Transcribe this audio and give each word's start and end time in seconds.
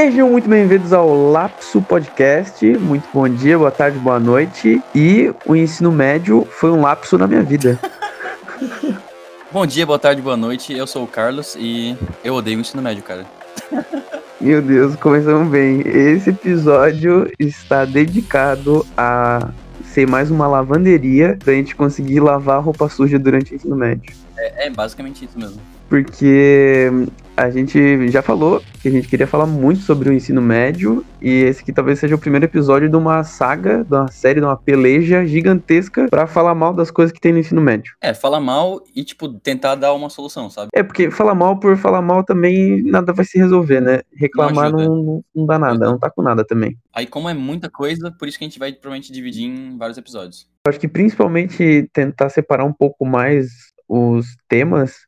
Sejam 0.00 0.30
muito 0.30 0.48
bem-vindos 0.48 0.92
ao 0.92 1.12
Lapso 1.32 1.82
Podcast. 1.82 2.64
Muito 2.64 3.04
bom 3.12 3.28
dia, 3.28 3.58
boa 3.58 3.72
tarde, 3.72 3.98
boa 3.98 4.20
noite. 4.20 4.80
E 4.94 5.34
o 5.44 5.56
ensino 5.56 5.90
médio 5.90 6.46
foi 6.52 6.70
um 6.70 6.82
lapso 6.82 7.18
na 7.18 7.26
minha 7.26 7.42
vida. 7.42 7.76
Bom 9.50 9.66
dia, 9.66 9.84
boa 9.84 9.98
tarde, 9.98 10.22
boa 10.22 10.36
noite. 10.36 10.72
Eu 10.72 10.86
sou 10.86 11.02
o 11.02 11.06
Carlos 11.08 11.56
e 11.58 11.96
eu 12.22 12.34
odeio 12.34 12.58
o 12.58 12.60
ensino 12.60 12.80
médio, 12.80 13.02
cara. 13.02 13.26
Meu 14.40 14.62
Deus, 14.62 14.94
começamos 14.94 15.50
bem. 15.50 15.80
Esse 15.80 16.30
episódio 16.30 17.28
está 17.36 17.84
dedicado 17.84 18.86
a 18.96 19.50
ser 19.82 20.06
mais 20.06 20.30
uma 20.30 20.46
lavanderia 20.46 21.36
pra 21.42 21.54
gente 21.54 21.74
conseguir 21.74 22.20
lavar 22.20 22.62
roupa 22.62 22.88
suja 22.88 23.18
durante 23.18 23.52
o 23.52 23.56
ensino 23.56 23.74
médio. 23.74 24.14
É, 24.36 24.68
é 24.68 24.70
basicamente 24.70 25.24
isso 25.24 25.36
mesmo. 25.36 25.60
Porque 25.88 26.88
a 27.38 27.50
gente 27.50 28.08
já 28.10 28.20
falou 28.20 28.60
que 28.82 28.88
a 28.88 28.90
gente 28.90 29.06
queria 29.06 29.26
falar 29.26 29.46
muito 29.46 29.80
sobre 29.82 30.08
o 30.08 30.12
ensino 30.12 30.42
médio 30.42 31.04
e 31.22 31.30
esse 31.44 31.62
aqui 31.62 31.72
talvez 31.72 32.00
seja 32.00 32.16
o 32.16 32.18
primeiro 32.18 32.44
episódio 32.44 32.88
de 32.88 32.96
uma 32.96 33.22
saga, 33.22 33.84
de 33.84 33.94
uma 33.94 34.10
série, 34.10 34.40
de 34.40 34.46
uma 34.46 34.56
peleja 34.56 35.24
gigantesca 35.24 36.08
pra 36.10 36.26
falar 36.26 36.52
mal 36.56 36.74
das 36.74 36.90
coisas 36.90 37.12
que 37.12 37.20
tem 37.20 37.32
no 37.32 37.38
ensino 37.38 37.60
médio. 37.60 37.94
É, 38.00 38.12
falar 38.12 38.40
mal 38.40 38.82
e, 38.94 39.04
tipo, 39.04 39.28
tentar 39.28 39.76
dar 39.76 39.92
uma 39.92 40.10
solução, 40.10 40.50
sabe? 40.50 40.70
É, 40.74 40.82
porque 40.82 41.12
falar 41.12 41.34
mal 41.36 41.60
por 41.60 41.76
falar 41.76 42.02
mal 42.02 42.24
também 42.24 42.82
nada 42.82 43.12
vai 43.12 43.24
se 43.24 43.38
resolver, 43.38 43.80
né? 43.80 44.00
Reclamar 44.16 44.72
Não 44.72 44.96
não, 44.96 45.24
não, 45.32 45.46
dá 45.46 45.60
nada, 45.60 45.86
não 45.86 45.98
tá 45.98 46.10
com 46.10 46.22
nada 46.22 46.44
também. 46.44 46.76
Aí, 46.92 47.06
como 47.06 47.28
é 47.28 47.34
muita 47.34 47.70
coisa, 47.70 48.10
por 48.10 48.26
isso 48.26 48.36
que 48.36 48.44
a 48.44 48.48
gente 48.48 48.58
vai 48.58 48.72
provavelmente 48.72 49.12
dividir 49.12 49.44
em 49.44 49.78
vários 49.78 49.96
episódios. 49.96 50.48
Eu 50.66 50.70
acho 50.70 50.80
que 50.80 50.88
principalmente 50.88 51.88
tentar 51.92 52.30
separar 52.30 52.64
um 52.64 52.72
pouco 52.72 53.06
mais 53.06 53.48
os 53.88 54.36
temas, 54.48 55.07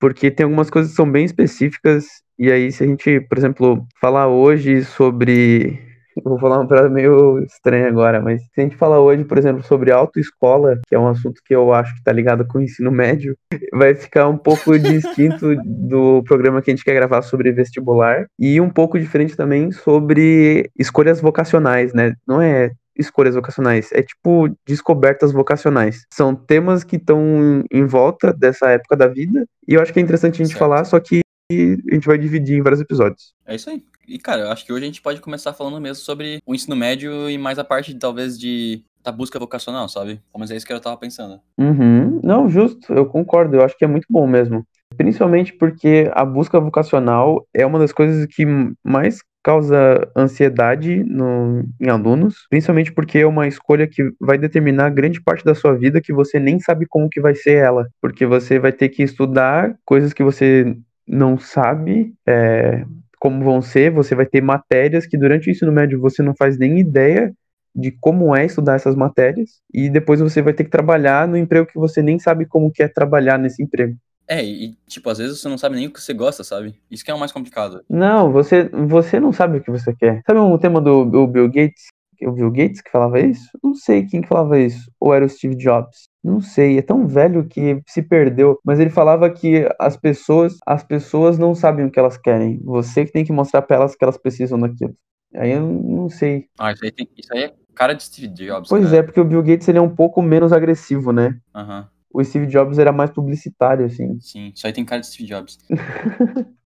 porque 0.00 0.30
tem 0.30 0.44
algumas 0.44 0.70
coisas 0.70 0.90
que 0.90 0.96
são 0.96 1.10
bem 1.10 1.24
específicas, 1.24 2.06
e 2.38 2.50
aí 2.50 2.72
se 2.72 2.82
a 2.82 2.86
gente, 2.86 3.20
por 3.20 3.36
exemplo, 3.36 3.86
falar 4.00 4.26
hoje 4.26 4.82
sobre. 4.82 5.78
Vou 6.24 6.38
falar 6.40 6.58
uma 6.58 6.66
parada 6.66 6.88
meio 6.88 7.38
estranha 7.44 7.86
agora, 7.86 8.20
mas 8.20 8.42
se 8.42 8.60
a 8.60 8.62
gente 8.62 8.76
falar 8.76 8.98
hoje, 8.98 9.24
por 9.24 9.38
exemplo, 9.38 9.62
sobre 9.62 9.92
autoescola, 9.92 10.78
que 10.88 10.94
é 10.94 10.98
um 10.98 11.06
assunto 11.06 11.40
que 11.44 11.54
eu 11.54 11.72
acho 11.72 11.94
que 11.94 12.02
tá 12.02 12.12
ligado 12.12 12.46
com 12.46 12.58
o 12.58 12.62
ensino 12.62 12.90
médio, 12.90 13.36
vai 13.72 13.94
ficar 13.94 14.28
um 14.28 14.36
pouco 14.36 14.76
distinto 14.78 15.54
do 15.64 16.22
programa 16.24 16.60
que 16.60 16.70
a 16.70 16.74
gente 16.74 16.84
quer 16.84 16.94
gravar 16.94 17.22
sobre 17.22 17.52
vestibular, 17.52 18.26
e 18.38 18.60
um 18.60 18.68
pouco 18.68 18.98
diferente 18.98 19.36
também 19.36 19.70
sobre 19.70 20.68
escolhas 20.78 21.20
vocacionais, 21.20 21.94
né? 21.94 22.14
Não 22.26 22.42
é 22.42 22.72
escolhas 22.96 23.34
vocacionais, 23.34 23.90
é 23.92 24.02
tipo 24.02 24.48
descobertas 24.66 25.32
vocacionais. 25.32 26.04
São 26.12 26.34
temas 26.34 26.84
que 26.84 26.96
estão 26.96 27.64
em 27.70 27.84
volta 27.86 28.32
dessa 28.32 28.70
época 28.70 28.96
da 28.96 29.06
vida, 29.06 29.46
e 29.66 29.74
eu 29.74 29.82
acho 29.82 29.92
que 29.92 29.98
é 29.98 30.02
interessante 30.02 30.34
a 30.34 30.44
gente 30.44 30.48
Certo. 30.48 30.58
falar, 30.58 30.84
só 30.84 30.98
que 31.00 31.20
a 31.52 31.94
gente 31.94 32.06
vai 32.06 32.16
dividir 32.16 32.58
em 32.58 32.62
vários 32.62 32.80
episódios. 32.80 33.34
É 33.46 33.56
isso 33.56 33.68
aí. 33.70 33.82
E, 34.06 34.18
cara, 34.18 34.42
eu 34.42 34.50
acho 34.50 34.64
que 34.64 34.72
hoje 34.72 34.84
a 34.84 34.86
gente 34.86 35.02
pode 35.02 35.20
começar 35.20 35.52
falando 35.52 35.80
mesmo 35.80 36.02
sobre 36.02 36.40
o 36.46 36.54
ensino 36.54 36.76
médio 36.76 37.30
e 37.30 37.38
mais 37.38 37.58
a 37.58 37.64
parte, 37.64 37.94
talvez, 37.94 38.38
de 38.38 38.84
da 39.02 39.10
busca 39.10 39.38
vocacional, 39.38 39.88
sabe? 39.88 40.20
Mas 40.36 40.50
é 40.50 40.56
isso 40.56 40.66
que 40.66 40.72
eu 40.72 40.80
tava 40.80 40.96
pensando. 40.96 41.40
Uhum. 41.58 42.20
Não, 42.22 42.48
justo, 42.48 42.92
eu 42.92 43.06
concordo, 43.06 43.56
eu 43.56 43.64
acho 43.64 43.76
que 43.76 43.84
é 43.84 43.88
muito 43.88 44.06
bom 44.10 44.26
mesmo. 44.26 44.64
Principalmente 44.96 45.52
porque 45.54 46.10
a 46.12 46.24
busca 46.24 46.60
vocacional 46.60 47.46
é 47.54 47.64
uma 47.64 47.78
das 47.78 47.92
coisas 47.92 48.26
que 48.26 48.44
mais 48.84 49.20
causa 49.42 50.10
ansiedade 50.16 51.02
no, 51.04 51.64
em 51.80 51.88
alunos, 51.88 52.46
principalmente 52.50 52.92
porque 52.92 53.18
é 53.18 53.26
uma 53.26 53.48
escolha 53.48 53.86
que 53.86 54.12
vai 54.20 54.38
determinar 54.38 54.90
grande 54.90 55.20
parte 55.22 55.44
da 55.44 55.54
sua 55.54 55.74
vida 55.74 56.00
que 56.00 56.12
você 56.12 56.38
nem 56.38 56.60
sabe 56.60 56.86
como 56.86 57.08
que 57.08 57.20
vai 57.20 57.34
ser 57.34 57.54
ela, 57.54 57.88
porque 58.00 58.26
você 58.26 58.58
vai 58.58 58.72
ter 58.72 58.88
que 58.90 59.02
estudar 59.02 59.74
coisas 59.84 60.12
que 60.12 60.22
você 60.22 60.76
não 61.06 61.38
sabe 61.38 62.12
é, 62.26 62.84
como 63.18 63.44
vão 63.44 63.60
ser, 63.60 63.90
você 63.90 64.14
vai 64.14 64.26
ter 64.26 64.40
matérias 64.40 65.06
que 65.06 65.18
durante 65.18 65.48
o 65.48 65.50
ensino 65.50 65.72
médio 65.72 66.00
você 66.00 66.22
não 66.22 66.34
faz 66.34 66.58
nem 66.58 66.78
ideia 66.78 67.32
de 67.74 67.92
como 68.00 68.34
é 68.34 68.44
estudar 68.44 68.74
essas 68.74 68.96
matérias, 68.96 69.60
e 69.72 69.88
depois 69.88 70.20
você 70.20 70.42
vai 70.42 70.52
ter 70.52 70.64
que 70.64 70.70
trabalhar 70.70 71.28
no 71.28 71.36
emprego 71.36 71.66
que 71.66 71.78
você 71.78 72.02
nem 72.02 72.18
sabe 72.18 72.44
como 72.44 72.70
que 72.72 72.82
é 72.82 72.88
trabalhar 72.88 73.38
nesse 73.38 73.62
emprego. 73.62 73.96
É, 74.30 74.44
e, 74.44 74.76
tipo, 74.86 75.10
às 75.10 75.18
vezes 75.18 75.40
você 75.40 75.48
não 75.48 75.58
sabe 75.58 75.74
nem 75.74 75.88
o 75.88 75.92
que 75.92 76.00
você 76.00 76.14
gosta, 76.14 76.44
sabe? 76.44 76.80
Isso 76.88 77.04
que 77.04 77.10
é 77.10 77.14
o 77.14 77.18
mais 77.18 77.32
complicado. 77.32 77.82
Não, 77.90 78.30
você, 78.30 78.68
você 78.68 79.18
não 79.18 79.32
sabe 79.32 79.58
o 79.58 79.60
que 79.60 79.72
você 79.72 79.92
quer. 79.92 80.22
Sabe 80.24 80.38
o 80.38 80.56
tema 80.56 80.80
do, 80.80 81.04
do 81.04 81.26
Bill 81.26 81.48
Gates? 81.48 81.88
O 82.22 82.30
Bill 82.30 82.52
Gates 82.52 82.80
que 82.80 82.92
falava 82.92 83.18
isso? 83.18 83.48
Não 83.60 83.74
sei 83.74 84.06
quem 84.06 84.20
que 84.22 84.28
falava 84.28 84.56
isso. 84.56 84.88
Ou 85.00 85.12
era 85.12 85.24
o 85.24 85.28
Steve 85.28 85.56
Jobs? 85.56 86.08
Não 86.22 86.40
sei, 86.40 86.78
é 86.78 86.82
tão 86.82 87.08
velho 87.08 87.44
que 87.48 87.82
se 87.88 88.02
perdeu. 88.02 88.56
Mas 88.64 88.78
ele 88.78 88.90
falava 88.90 89.28
que 89.28 89.66
as 89.80 89.96
pessoas, 89.96 90.56
as 90.64 90.84
pessoas 90.84 91.36
não 91.36 91.52
sabem 91.52 91.86
o 91.86 91.90
que 91.90 91.98
elas 91.98 92.16
querem. 92.16 92.60
Você 92.62 93.04
que 93.04 93.10
tem 93.10 93.24
que 93.24 93.32
mostrar 93.32 93.62
pra 93.62 93.78
elas 93.78 93.96
que 93.96 94.04
elas 94.04 94.16
precisam 94.16 94.60
daquilo. 94.60 94.94
Aí 95.34 95.50
eu 95.50 95.66
não 95.66 96.08
sei. 96.08 96.46
Ah, 96.56 96.70
isso 96.70 96.84
aí, 96.84 96.92
tem, 96.92 97.08
isso 97.16 97.34
aí 97.34 97.44
é 97.44 97.54
cara 97.74 97.94
de 97.94 98.04
Steve 98.04 98.28
Jobs. 98.28 98.68
Pois 98.68 98.84
cara. 98.84 98.96
é, 98.98 99.02
porque 99.02 99.20
o 99.20 99.24
Bill 99.24 99.42
Gates 99.42 99.66
ele 99.66 99.78
é 99.78 99.82
um 99.82 99.92
pouco 99.92 100.22
menos 100.22 100.52
agressivo, 100.52 101.10
né? 101.10 101.36
Aham, 101.52 101.88
O 102.12 102.22
Steve 102.24 102.46
Jobs 102.46 102.78
era 102.78 102.92
mais 102.92 103.10
publicitário, 103.10 103.86
assim. 103.86 104.18
sim. 104.20 104.52
Aí 104.64 104.72
tem 104.72 104.84
cara 104.84 105.00
de 105.00 105.06
Steve 105.06 105.28
Jobs. 105.28 105.58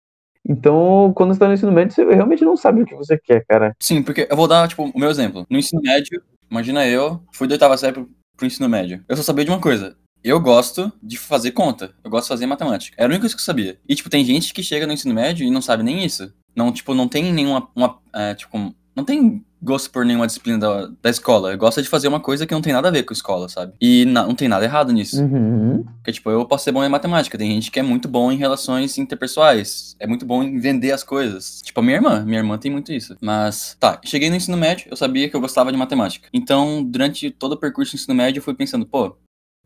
Então, 0.47 1.13
quando 1.15 1.33
você 1.33 1.39
tá 1.39 1.47
no 1.47 1.53
ensino 1.53 1.71
médio, 1.71 1.95
você 1.95 2.03
realmente 2.03 2.43
não 2.43 2.57
sabe 2.57 2.81
o 2.81 2.85
que 2.85 2.95
você 2.95 3.17
quer, 3.17 3.45
cara. 3.45 3.73
Sim, 3.81 4.03
porque 4.03 4.27
eu 4.29 4.35
vou 4.35 4.47
dar, 4.47 4.67
tipo, 4.67 4.83
o 4.83 4.99
meu 4.99 5.09
exemplo. 5.09 5.45
No 5.49 5.57
ensino 5.57 5.81
médio, 5.81 6.21
imagina 6.51 6.85
eu, 6.85 7.23
fui 7.33 7.47
da 7.47 7.53
oitava 7.53 7.77
série 7.77 7.93
pro, 7.93 8.09
pro 8.35 8.45
ensino 8.45 8.67
médio. 8.67 9.03
Eu 9.07 9.15
só 9.15 9.23
sabia 9.23 9.45
de 9.45 9.51
uma 9.51 9.61
coisa. 9.61 9.95
Eu 10.23 10.39
gosto 10.39 10.91
de 11.01 11.17
fazer 11.17 11.51
conta. 11.51 11.93
Eu 12.03 12.09
gosto 12.09 12.25
de 12.25 12.29
fazer 12.29 12.45
matemática. 12.45 12.95
Era 12.97 13.07
a 13.07 13.09
única 13.09 13.21
coisa 13.21 13.35
que 13.35 13.41
eu 13.41 13.45
sabia. 13.45 13.79
E, 13.87 13.95
tipo, 13.95 14.09
tem 14.09 14.23
gente 14.25 14.53
que 14.53 14.63
chega 14.63 14.87
no 14.87 14.93
ensino 14.93 15.13
médio 15.13 15.45
e 15.45 15.51
não 15.51 15.61
sabe 15.61 15.83
nem 15.83 16.03
isso. 16.03 16.33
Não, 16.55 16.71
tipo, 16.71 16.93
não 16.93 17.07
tem 17.07 17.31
nenhuma, 17.31 17.69
uma, 17.75 17.99
é, 18.13 18.35
tipo, 18.35 18.73
não 18.95 19.03
tem 19.03 19.43
gosto 19.61 19.89
por 19.91 20.05
nenhuma 20.05 20.27
disciplina 20.27 20.59
da, 20.59 20.89
da 21.01 21.09
escola. 21.09 21.55
Gosta 21.55 21.81
de 21.81 21.87
fazer 21.87 22.07
uma 22.09 22.19
coisa 22.19 22.45
que 22.45 22.53
não 22.53 22.61
tem 22.61 22.73
nada 22.73 22.89
a 22.89 22.91
ver 22.91 23.03
com 23.03 23.13
a 23.13 23.15
escola, 23.15 23.47
sabe? 23.47 23.73
E 23.79 24.03
na- 24.05 24.27
não 24.27 24.35
tem 24.35 24.47
nada 24.49 24.65
errado 24.65 24.91
nisso. 24.91 25.21
Uhum. 25.23 25.83
Porque, 25.95 26.11
tipo, 26.11 26.29
eu 26.29 26.45
posso 26.45 26.65
ser 26.65 26.73
bom 26.73 26.83
em 26.83 26.89
matemática. 26.89 27.37
Tem 27.37 27.49
gente 27.49 27.71
que 27.71 27.79
é 27.79 27.83
muito 27.83 28.07
bom 28.09 28.29
em 28.31 28.35
relações 28.37 28.97
interpessoais. 28.97 29.95
É 29.99 30.05
muito 30.05 30.25
bom 30.25 30.43
em 30.43 30.59
vender 30.59 30.91
as 30.91 31.01
coisas. 31.03 31.61
Tipo, 31.63 31.79
a 31.79 31.83
minha 31.83 31.95
irmã. 31.95 32.23
Minha 32.25 32.39
irmã 32.39 32.57
tem 32.57 32.69
muito 32.71 32.91
isso. 32.91 33.15
Mas, 33.21 33.77
tá. 33.79 34.01
Cheguei 34.03 34.29
no 34.29 34.35
ensino 34.35 34.57
médio, 34.57 34.87
eu 34.91 34.97
sabia 34.97 35.29
que 35.29 35.35
eu 35.35 35.41
gostava 35.41 35.71
de 35.71 35.77
matemática. 35.77 36.27
Então, 36.33 36.83
durante 36.83 37.31
todo 37.31 37.53
o 37.53 37.57
percurso 37.57 37.93
do 37.93 37.95
ensino 37.95 38.13
médio, 38.15 38.39
eu 38.39 38.43
fui 38.43 38.53
pensando, 38.53 38.85
pô, 38.85 39.15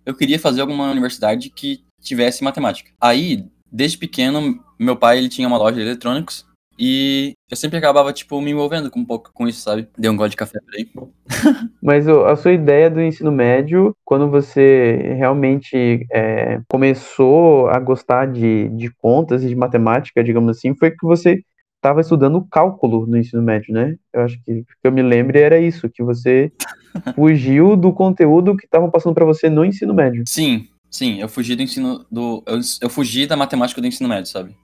eu 0.05 0.13
queria 0.13 0.39
fazer 0.39 0.61
alguma 0.61 0.91
universidade 0.91 1.49
que 1.49 1.83
tivesse 2.01 2.43
matemática. 2.43 2.91
Aí, 3.01 3.45
desde 3.71 3.97
pequeno, 3.97 4.63
meu 4.79 4.95
pai, 4.95 5.17
ele 5.17 5.27
tinha 5.27 5.47
uma 5.47 5.57
loja 5.57 5.75
de 5.75 5.81
eletrônicos. 5.81 6.45
E 6.77 7.33
eu 7.49 7.57
sempre 7.57 7.77
acabava, 7.77 8.13
tipo, 8.13 8.39
me 8.39 8.51
envolvendo 8.51 8.91
com 8.91 8.99
um 8.99 9.05
pouco 9.05 9.31
com 9.33 9.47
isso, 9.47 9.61
sabe? 9.61 9.87
Dei 9.97 10.09
um 10.11 10.15
gole 10.15 10.29
de 10.29 10.35
café 10.35 10.59
por 10.59 10.75
aí. 10.75 10.87
Mas 11.81 12.07
a 12.07 12.35
sua 12.35 12.53
ideia 12.53 12.89
do 12.89 13.01
ensino 13.01 13.31
médio, 13.31 13.95
quando 14.05 14.29
você 14.29 15.13
realmente 15.17 16.05
é, 16.11 16.61
começou 16.69 17.67
a 17.69 17.79
gostar 17.79 18.27
de, 18.27 18.69
de 18.69 18.91
contas 18.91 19.43
e 19.43 19.47
de 19.47 19.55
matemática, 19.55 20.23
digamos 20.23 20.55
assim, 20.55 20.75
foi 20.75 20.91
que 20.91 21.05
você 21.05 21.41
estava 21.77 22.01
estudando 22.01 22.45
cálculo 22.51 23.07
no 23.07 23.17
ensino 23.17 23.41
médio, 23.41 23.73
né? 23.73 23.95
Eu 24.13 24.21
acho 24.21 24.37
que, 24.43 24.63
que 24.63 24.65
eu 24.83 24.91
me 24.91 25.01
lembre 25.01 25.39
era 25.39 25.59
isso, 25.59 25.89
que 25.89 26.03
você 26.03 26.51
fugiu 27.15 27.75
do 27.75 27.93
conteúdo 27.93 28.55
que 28.55 28.65
estavam 28.65 28.91
passando 28.91 29.15
para 29.15 29.25
você 29.25 29.49
no 29.49 29.65
ensino 29.65 29.93
médio. 29.93 30.23
Sim, 30.27 30.67
sim, 30.91 31.21
eu 31.21 31.29
fugi 31.29 31.55
do 31.55 31.61
ensino 31.63 32.05
do. 32.11 32.43
Eu, 32.45 32.59
eu 32.81 32.89
fugi 32.89 33.25
da 33.25 33.37
matemática 33.37 33.81
do 33.81 33.87
ensino 33.87 34.09
médio, 34.09 34.29
sabe? 34.29 34.55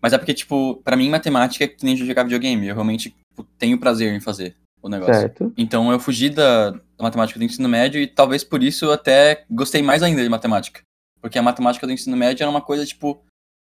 Mas 0.00 0.12
é 0.12 0.18
porque, 0.18 0.34
tipo, 0.34 0.80
pra 0.84 0.96
mim, 0.96 1.08
matemática 1.08 1.64
é 1.64 1.68
que 1.68 1.84
nem 1.84 1.96
jogar 1.96 2.22
videogame. 2.22 2.66
Eu 2.66 2.74
realmente 2.74 3.10
tipo, 3.10 3.44
tenho 3.58 3.78
prazer 3.78 4.12
em 4.12 4.20
fazer 4.20 4.56
o 4.82 4.88
negócio. 4.88 5.14
Certo? 5.14 5.52
Então 5.56 5.90
eu 5.90 5.98
fugi 5.98 6.30
da, 6.30 6.70
da 6.70 6.80
matemática 7.00 7.38
do 7.38 7.44
ensino 7.44 7.68
médio 7.68 8.00
e 8.00 8.06
talvez 8.06 8.44
por 8.44 8.62
isso 8.62 8.86
eu 8.86 8.92
até 8.92 9.44
gostei 9.50 9.82
mais 9.82 10.02
ainda 10.02 10.22
de 10.22 10.28
matemática. 10.28 10.80
Porque 11.20 11.38
a 11.38 11.42
matemática 11.42 11.86
do 11.86 11.92
ensino 11.92 12.16
médio 12.16 12.44
era 12.44 12.50
uma 12.50 12.60
coisa, 12.60 12.84
tipo, 12.84 13.20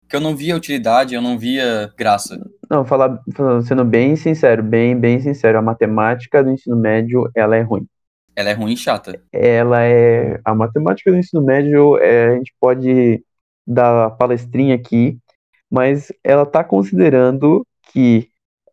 que 0.09 0.15
eu 0.15 0.19
não 0.19 0.35
via 0.35 0.55
utilidade, 0.55 1.15
eu 1.15 1.21
não 1.21 1.37
via 1.37 1.91
graça. 1.97 2.39
Não, 2.69 2.83
falar, 2.83 3.21
sendo 3.65 3.85
bem 3.85 4.15
sincero, 4.15 4.61
bem, 4.61 4.97
bem 4.99 5.19
sincero, 5.19 5.57
a 5.57 5.61
matemática 5.61 6.43
do 6.43 6.51
ensino 6.51 6.75
médio, 6.75 7.29
ela 7.35 7.55
é 7.55 7.61
ruim. 7.61 7.87
Ela 8.35 8.49
é 8.49 8.53
ruim 8.53 8.73
e 8.73 8.77
chata. 8.77 9.21
ela 9.31 9.83
é 9.83 10.41
a 10.43 10.55
matemática 10.55 11.11
do 11.11 11.17
ensino 11.17 11.41
médio 11.41 11.97
é, 11.99 12.29
a 12.29 12.35
gente 12.35 12.53
pode 12.59 13.23
dar 13.65 14.09
palestrinha 14.11 14.75
aqui 14.75 15.17
mas 15.73 16.13
ela 16.23 16.43
está 16.43 16.63
considerando 16.63 17.65
que 17.91 18.29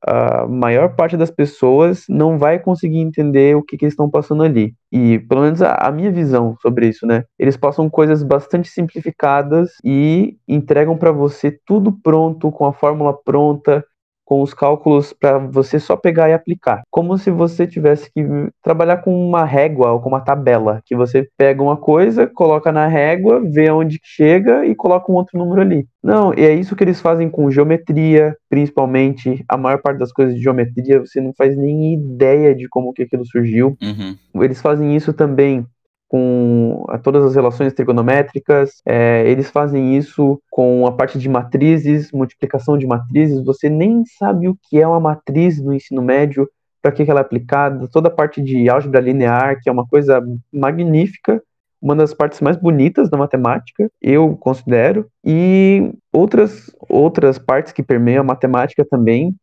a 0.07 0.47
maior 0.47 0.95
parte 0.95 1.17
das 1.17 1.31
pessoas 1.31 2.05
não 2.09 2.39
vai 2.39 2.59
conseguir 2.59 2.99
entender 2.99 3.57
o 3.57 3.63
que, 3.63 3.77
que 3.79 3.85
eles 3.87 3.95
estão 3.95 4.11
passando 4.11 4.43
ali. 4.43 4.75
E, 4.93 5.19
pelo 5.21 5.43
menos, 5.43 5.63
a, 5.63 5.75
a 5.75 5.91
minha 5.91 6.11
visão 6.11 6.57
sobre 6.61 6.89
isso, 6.89 7.07
né? 7.07 7.25
Eles 7.39 7.57
passam 7.57 7.89
coisas 7.89 8.23
bastante 8.23 8.69
simplificadas 8.69 9.71
e 9.83 10.37
entregam 10.47 10.97
para 10.97 11.11
você 11.13 11.59
tudo 11.67 11.93
pronto, 12.03 12.51
com 12.51 12.67
a 12.67 12.73
fórmula 12.73 13.17
pronta, 13.17 13.85
com 14.31 14.43
os 14.43 14.55
cálculos 14.55 15.13
para 15.13 15.39
você 15.39 15.81
só 15.81 15.97
pegar 15.97 16.31
e 16.31 16.33
aplicar. 16.33 16.83
Como 16.89 17.19
se 17.19 17.33
você 17.33 17.67
tivesse 17.67 18.09
que 18.13 18.25
trabalhar 18.63 18.99
com 18.99 19.13
uma 19.13 19.45
régua 19.45 19.91
ou 19.91 19.99
com 19.99 20.09
uma 20.09 20.21
tabela, 20.21 20.81
que 20.87 20.95
você 20.95 21.29
pega 21.37 21.61
uma 21.61 21.77
coisa, 21.77 22.29
coloca 22.29 22.71
na 22.71 22.87
régua, 22.87 23.41
vê 23.41 23.73
onde 23.73 23.99
chega 24.05 24.65
e 24.65 24.73
coloca 24.73 25.11
um 25.11 25.17
outro 25.17 25.37
número 25.37 25.61
ali. 25.61 25.85
Não, 26.01 26.33
e 26.33 26.43
é 26.43 26.55
isso 26.55 26.77
que 26.77 26.85
eles 26.85 27.01
fazem 27.01 27.29
com 27.29 27.51
geometria, 27.51 28.37
principalmente. 28.49 29.45
A 29.49 29.57
maior 29.57 29.83
parte 29.83 29.99
das 29.99 30.13
coisas 30.13 30.37
de 30.37 30.41
geometria 30.41 31.01
você 31.01 31.21
não 31.21 31.35
faz 31.37 31.57
nem 31.57 31.95
ideia 31.95 32.55
de 32.55 32.69
como 32.69 32.93
que 32.93 33.03
aquilo 33.03 33.27
surgiu. 33.27 33.77
Uhum. 33.83 34.45
Eles 34.45 34.63
fazem 34.63 34.95
isso 34.95 35.13
também 35.13 35.67
com 36.11 36.85
todas 37.05 37.25
as 37.25 37.37
relações 37.37 37.73
trigonométricas, 37.73 38.83
é, 38.85 39.23
eles 39.31 39.49
fazem 39.49 39.97
isso 39.97 40.43
com 40.51 40.85
a 40.85 40.91
parte 40.91 41.17
de 41.17 41.29
matrizes, 41.29 42.11
multiplicação 42.11 42.77
de 42.77 42.85
matrizes. 42.85 43.45
Você 43.45 43.71
nem 43.71 44.05
sabe 44.19 44.49
o 44.49 44.59
que 44.61 44.81
é 44.81 44.87
uma 44.87 44.99
matriz 44.99 45.63
no 45.63 45.73
ensino 45.73 46.03
médio, 46.03 46.51
para 46.83 46.91
que, 46.91 47.05
que 47.05 47.11
ela 47.13 47.21
é 47.21 47.23
aplicada, 47.23 47.87
toda 47.93 48.09
a 48.09 48.11
parte 48.13 48.43
de 48.43 48.69
álgebra 48.69 49.01
linear, 49.01 49.61
que 49.63 49.69
é 49.69 49.73
uma 49.73 49.87
coisa 49.87 50.21
magnífica, 50.53 51.41
uma 51.81 51.95
das 51.95 52.13
partes 52.13 52.41
mais 52.41 52.57
bonitas 52.57 53.09
da 53.09 53.17
matemática, 53.17 53.89
eu 54.03 54.37
considero, 54.37 55.07
e 55.25 55.93
outras, 56.13 56.75
outras 56.89 57.39
partes 57.39 57.73
que 57.73 57.85
permeiam 57.85 58.23
a 58.23 58.27
matemática 58.27 58.85
também, 58.85 59.37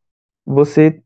você 0.45 1.01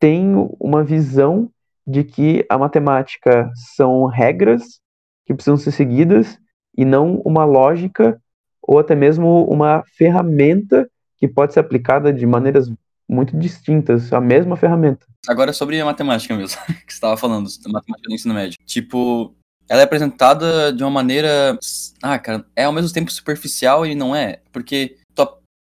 tem 0.00 0.34
uma 0.58 0.82
visão 0.82 1.48
de 1.86 2.02
que 2.02 2.44
a 2.48 2.58
matemática 2.58 3.48
são 3.76 4.06
regras 4.06 4.82
que 5.26 5.34
precisam 5.34 5.56
ser 5.56 5.72
seguidas 5.72 6.38
e 6.76 6.84
não 6.84 7.20
uma 7.24 7.44
lógica 7.44 8.20
ou 8.62 8.78
até 8.78 8.94
mesmo 8.94 9.44
uma 9.44 9.82
ferramenta 9.96 10.88
que 11.18 11.28
pode 11.28 11.52
ser 11.52 11.60
aplicada 11.60 12.12
de 12.12 12.26
maneiras 12.26 12.70
muito 13.08 13.36
distintas, 13.36 14.12
a 14.12 14.20
mesma 14.20 14.56
ferramenta. 14.56 15.06
Agora 15.28 15.52
sobre 15.52 15.80
a 15.80 15.84
matemática 15.84 16.34
mesmo, 16.36 16.58
que 16.66 16.92
você 16.92 16.96
estava 16.96 17.16
falando, 17.16 17.48
matemática 17.68 18.08
do 18.08 18.14
ensino 18.14 18.34
médio. 18.34 18.58
Tipo, 18.64 19.34
ela 19.68 19.80
é 19.80 19.84
apresentada 19.84 20.72
de 20.72 20.82
uma 20.82 20.90
maneira. 20.90 21.58
Ah, 22.02 22.18
cara, 22.18 22.44
é 22.56 22.64
ao 22.64 22.72
mesmo 22.72 22.92
tempo 22.92 23.10
superficial 23.10 23.86
e 23.86 23.94
não 23.94 24.14
é. 24.14 24.40
Porque 24.52 24.96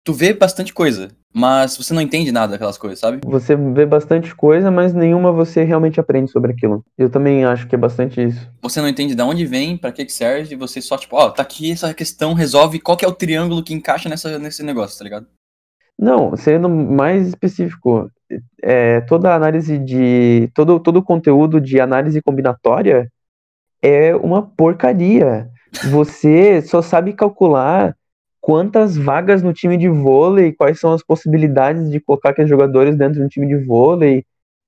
tu, 0.06 0.14
vê 0.14 0.34
bastante 0.34 0.74
coisa 0.74 1.10
mas 1.38 1.76
você 1.76 1.94
não 1.94 2.02
entende 2.02 2.32
nada 2.32 2.54
daquelas 2.54 2.78
coisas, 2.78 2.98
sabe? 2.98 3.20
Você 3.26 3.58
vê 3.58 3.86
bastante 3.86 4.34
coisa, 4.34 4.72
mas 4.72 4.94
nenhuma 4.94 5.34
você 5.34 5.66
realmente 5.66 6.00
aprende 6.00 6.32
sobre 6.32 6.54
aquilo. 6.54 6.82
Eu 6.98 7.10
também 7.10 7.44
acho 7.44 7.68
que 7.68 7.76
é 7.76 7.78
bastante 7.78 8.24
isso. 8.24 8.50
Você 8.62 8.80
não 8.80 8.88
entende 8.88 9.14
de 9.16 9.22
onde 9.22 9.46
vem, 9.46 9.76
para 9.76 9.92
que 9.92 10.06
que 10.06 10.14
serve, 10.14 10.56
você 10.56 10.80
só 10.80 10.98
tipo, 10.98 11.18
ó, 11.18 11.26
oh, 11.26 11.32
tá 11.32 11.42
aqui 11.42 11.74
essa 11.74 11.94
questão, 11.94 12.34
resolve 12.34 12.80
qual 12.80 12.96
que 12.96 13.04
é 13.04 13.08
o 13.08 13.14
triângulo 13.14 13.62
que 13.62 13.74
encaixa 13.74 14.08
nessa, 14.08 14.40
nesse 14.40 14.64
negócio, 14.64 14.98
tá 14.98 15.04
ligado? 15.04 15.28
Não, 16.00 16.38
sendo 16.38 16.70
mais 16.70 17.28
específico, 17.28 18.10
é, 18.64 19.02
toda 19.02 19.36
análise 19.36 19.78
de. 19.78 20.50
Todo, 20.54 20.80
todo 20.80 20.98
o 20.98 21.04
conteúdo 21.04 21.60
de 21.60 21.82
análise 21.82 22.22
combinatória 22.22 23.12
é 23.82 24.16
uma 24.16 24.42
porcaria. 24.42 25.50
Você 25.92 26.62
só 26.62 26.82
sabe 26.82 27.12
calcular 27.12 27.94
quantas 28.46 28.96
vagas 28.96 29.42
no 29.42 29.52
time 29.52 29.76
de 29.76 29.90
vôlei, 29.90 30.54
quais 30.54 30.80
são 30.80 30.94
as 30.94 31.02
possibilidades 31.02 31.90
de 31.90 32.00
colocar 32.00 32.30
aqueles 32.30 32.48
jogadores 32.48 32.96
dentro 32.96 33.16
de 33.16 33.24
um 33.24 33.28
time 33.28 33.48
de 33.48 33.58
vôlei, 33.58 34.24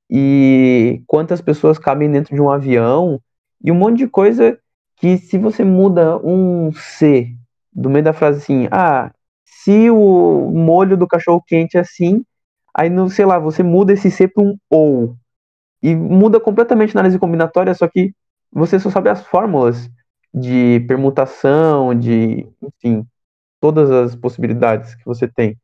e 0.10 1.04
quantas 1.06 1.42
pessoas 1.42 1.78
cabem 1.78 2.10
dentro 2.10 2.34
de 2.34 2.42
um 2.42 2.50
avião, 2.50 3.22
e 3.64 3.72
um 3.72 3.76
monte 3.76 4.00
de 4.00 4.08
coisa 4.08 4.58
que 4.96 5.20
se 5.20 5.38
você 5.38 5.64
muda 5.64 6.18
um 6.26 6.72
C 6.74 7.36
do 7.72 7.88
meio 7.88 8.04
da 8.04 8.14
frase 8.14 8.40
assim, 8.40 8.68
ah, 8.72 9.12
se 9.46 9.92
o 9.92 10.50
molho 10.52 10.98
do 10.98 11.08
cachorro 11.08 11.44
quente 11.46 11.78
é 11.78 11.82
assim, 11.82 12.26
aí 12.74 12.90
no, 12.90 13.08
sei 13.12 13.26
lá, 13.28 13.38
você 13.38 13.62
muda 13.62 13.94
esse 13.94 14.10
C 14.10 14.28
para 14.28 14.44
um 14.44 14.58
OU. 14.72 15.16
E 15.84 15.96
muda 15.96 16.40
completamente 16.40 16.98
a 16.98 17.00
análise 17.00 17.20
combinatória, 17.20 17.76
só 17.76 17.88
que 17.88 18.12
você 18.52 18.80
só 18.80 18.90
sabe 18.90 19.12
as 19.12 19.24
fórmulas 19.28 19.88
de 20.34 20.84
permutação, 20.88 21.94
de, 21.94 22.48
enfim, 22.60 23.06
todas 23.60 23.90
as 23.92 24.16
possibilidades 24.16 24.96
que 24.96 25.06
você 25.06 25.28
tem. 25.28 25.58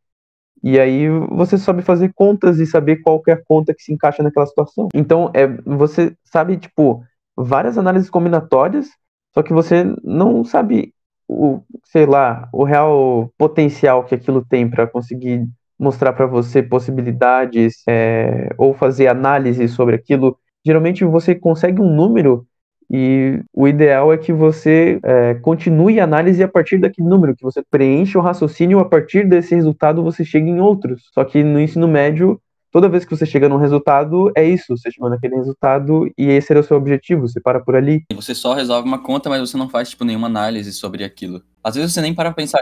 E 0.64 0.80
aí 0.80 1.10
você 1.30 1.58
sabe 1.58 1.82
fazer 1.82 2.14
contas 2.14 2.58
e 2.60 2.66
saber 2.66 3.02
qual 3.02 3.22
é 3.28 3.34
a 3.34 3.44
conta 3.44 3.74
que 3.74 3.84
se 3.84 3.94
encaixa 3.94 4.24
naquela 4.24 4.46
situação. 4.46 4.88
Então, 4.96 5.30
é, 5.34 5.46
você 5.66 6.16
sabe, 6.24 6.56
tipo, 6.58 7.04
várias 7.36 7.78
análises 7.78 8.10
combinatórias, 8.10 8.88
só 9.34 9.44
que 9.44 9.52
você 9.52 9.84
não 10.02 10.44
sabe 10.46 10.94
o, 11.28 11.62
sei 11.84 12.06
lá, 12.06 12.48
o 12.54 12.64
real 12.64 13.30
potencial 13.38 14.06
que 14.06 14.16
aquilo 14.16 14.46
tem 14.46 14.70
para 14.70 14.88
conseguir 14.88 15.46
mostrar 15.78 16.14
para 16.14 16.26
você 16.28 16.64
possibilidades 16.64 17.84
é, 17.88 18.50
ou 18.58 18.74
fazer 18.74 19.08
análise 19.08 19.68
sobre 19.68 19.96
aquilo. 19.96 20.38
Geralmente 20.66 21.04
você 21.04 21.36
consegue 21.36 21.82
um 21.82 21.94
número 21.94 22.48
e 22.92 23.42
o 23.54 23.68
ideal 23.68 24.12
é 24.14 24.18
que 24.18 24.32
você 24.32 25.00
é, 25.04 25.34
continue 25.36 26.00
a 26.00 26.04
análise 26.04 26.44
a 26.44 26.48
partir 26.48 26.78
daquele 26.78 27.08
número, 27.08 27.36
que 27.36 27.44
você 27.44 27.62
preencha 27.70 28.20
o 28.20 28.22
raciocínio 28.22 28.80
a 28.80 28.86
partir 28.86 29.28
desse 29.28 29.56
resultado 29.56 30.04
você 30.04 30.24
chega 30.24 30.48
em 30.48 30.60
outros. 30.60 31.10
Só 31.14 31.24
que 31.24 31.44
no 31.44 31.60
ensino 31.60 31.88
médio, 31.88 32.40
toda 32.72 32.90
vez 32.90 33.06
que 33.06 33.16
você 33.16 33.26
chega 33.26 33.48
num 33.48 33.58
resultado, 33.58 34.32
é 34.36 34.44
isso, 34.44 34.76
você 34.76 34.92
chegou 34.92 35.10
naquele 35.10 35.36
resultado 35.36 36.12
e 36.18 36.30
esse 36.30 36.52
era 36.52 36.60
o 36.60 36.64
seu 36.64 36.78
objetivo, 36.78 37.28
você 37.28 37.40
para 37.40 37.60
por 37.60 37.76
ali. 37.76 38.04
Você 38.14 38.34
só 38.34 38.54
resolve 38.54 38.88
uma 38.88 39.02
conta, 39.02 39.30
mas 39.30 39.40
você 39.40 39.58
não 39.58 39.70
faz, 39.70 39.90
tipo, 39.90 40.04
nenhuma 40.04 40.28
análise 40.28 40.74
sobre 40.74 41.04
aquilo. 41.04 41.42
Às 41.64 41.76
vezes 41.76 41.94
você 41.94 42.02
nem 42.02 42.14
para 42.14 42.32
pensar, 42.32 42.62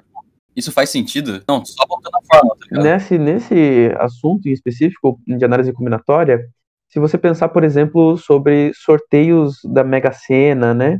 isso 0.56 0.72
faz 0.72 0.90
sentido? 0.90 1.42
Não, 1.48 1.64
só 1.66 1.86
voltando 1.88 2.16
a 2.16 2.36
forma, 2.36 2.56
tá 2.70 2.82
Nesse, 2.82 3.18
nesse 3.18 3.92
assunto 4.00 4.48
em 4.48 4.52
específico 4.52 5.20
de 5.26 5.46
análise 5.46 5.72
combinatória, 5.72 6.46
se 6.92 7.00
você 7.00 7.18
pensar, 7.18 7.48
por 7.50 7.64
exemplo, 7.64 8.18
sobre 8.18 8.74
sorteios 8.76 9.60
da 9.64 9.82
Mega 9.82 10.12
Sena, 10.12 10.74
né? 10.74 11.00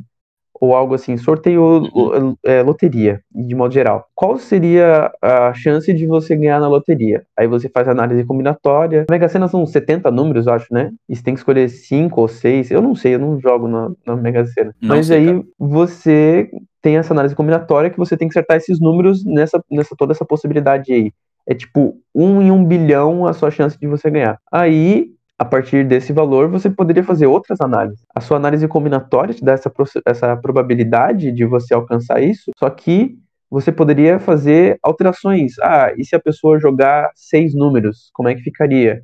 Ou 0.54 0.74
algo 0.74 0.94
assim, 0.94 1.18
sorteio 1.18 1.90
uhum. 1.94 2.36
é, 2.46 2.62
loteria, 2.62 3.20
de 3.30 3.54
modo 3.56 3.74
geral. 3.74 4.06
Qual 4.16 4.38
seria 4.38 5.12
a 5.22 5.54
chance 5.54 5.92
de 5.92 6.06
você 6.06 6.36
ganhar 6.36 6.62
na 6.62 6.68
loteria? 6.68 7.26
Aí 7.36 7.48
você 7.48 7.68
faz 7.68 7.90
análise 7.90 8.24
combinatória. 8.24 9.06
Mega 9.10 9.28
Sena 9.28 9.48
são 9.48 9.66
70 9.66 10.10
números, 10.12 10.48
eu 10.48 10.54
acho, 10.54 10.72
né? 10.72 10.92
E 11.10 11.16
você 11.16 11.24
tem 11.24 11.34
que 11.34 11.40
escolher 11.40 11.68
5 11.68 12.22
ou 12.22 12.28
6. 12.28 12.72
Eu 12.72 12.82
não 12.82 12.96
sei, 12.96 13.16
eu 13.16 13.20
não 13.20 13.40
jogo 13.40 13.68
na, 13.68 13.92
na 14.06 14.16
Mega 14.16 14.46
Sena. 14.46 14.74
Não 14.80 14.96
Mas 14.96 15.08
sei, 15.08 15.18
aí 15.18 15.26
cara. 15.26 15.44
você 15.60 16.50
tem 16.82 16.96
essa 16.96 17.14
análise 17.14 17.36
combinatória 17.36 17.90
que 17.90 17.98
você 17.98 18.16
tem 18.16 18.30
que 18.30 18.34
acertar 18.34 18.56
esses 18.56 18.80
números 18.80 19.26
nessa, 19.26 19.62
nessa 19.70 19.94
toda 19.98 20.14
essa 20.14 20.24
possibilidade 20.24 20.94
aí. 20.94 21.12
É 21.46 21.54
tipo 21.54 21.98
um 22.14 22.42
em 22.42 22.52
um 22.52 22.64
bilhão 22.64 23.26
a 23.26 23.34
sua 23.34 23.52
chance 23.52 23.78
de 23.78 23.88
você 23.88 24.10
ganhar. 24.10 24.40
Aí 24.52 25.12
a 25.42 25.46
partir 25.46 25.84
desse 25.84 26.14
valor, 26.14 26.48
você 26.48 26.70
poderia 26.70 27.04
fazer 27.04 27.26
outras 27.26 27.60
análises. 27.60 28.06
A 28.14 28.22
sua 28.22 28.38
análise 28.38 28.68
combinatória 28.68 29.34
te 29.34 29.44
dá 29.44 29.54
essa, 29.54 29.74
essa 30.06 30.38
probabilidade 30.38 31.32
de 31.32 31.46
você 31.46 31.74
alcançar 31.74 32.22
isso, 32.22 32.52
só 32.60 32.70
que 32.70 33.18
você 33.50 33.72
poderia 33.72 34.20
fazer 34.20 34.78
alterações. 34.84 35.54
Ah, 35.60 35.94
e 35.98 36.06
se 36.06 36.16
a 36.16 36.20
pessoa 36.20 36.60
jogar 36.60 37.10
seis 37.16 37.56
números, 37.56 38.12
como 38.14 38.30
é 38.30 38.36
que 38.36 38.44
ficaria? 38.44 39.02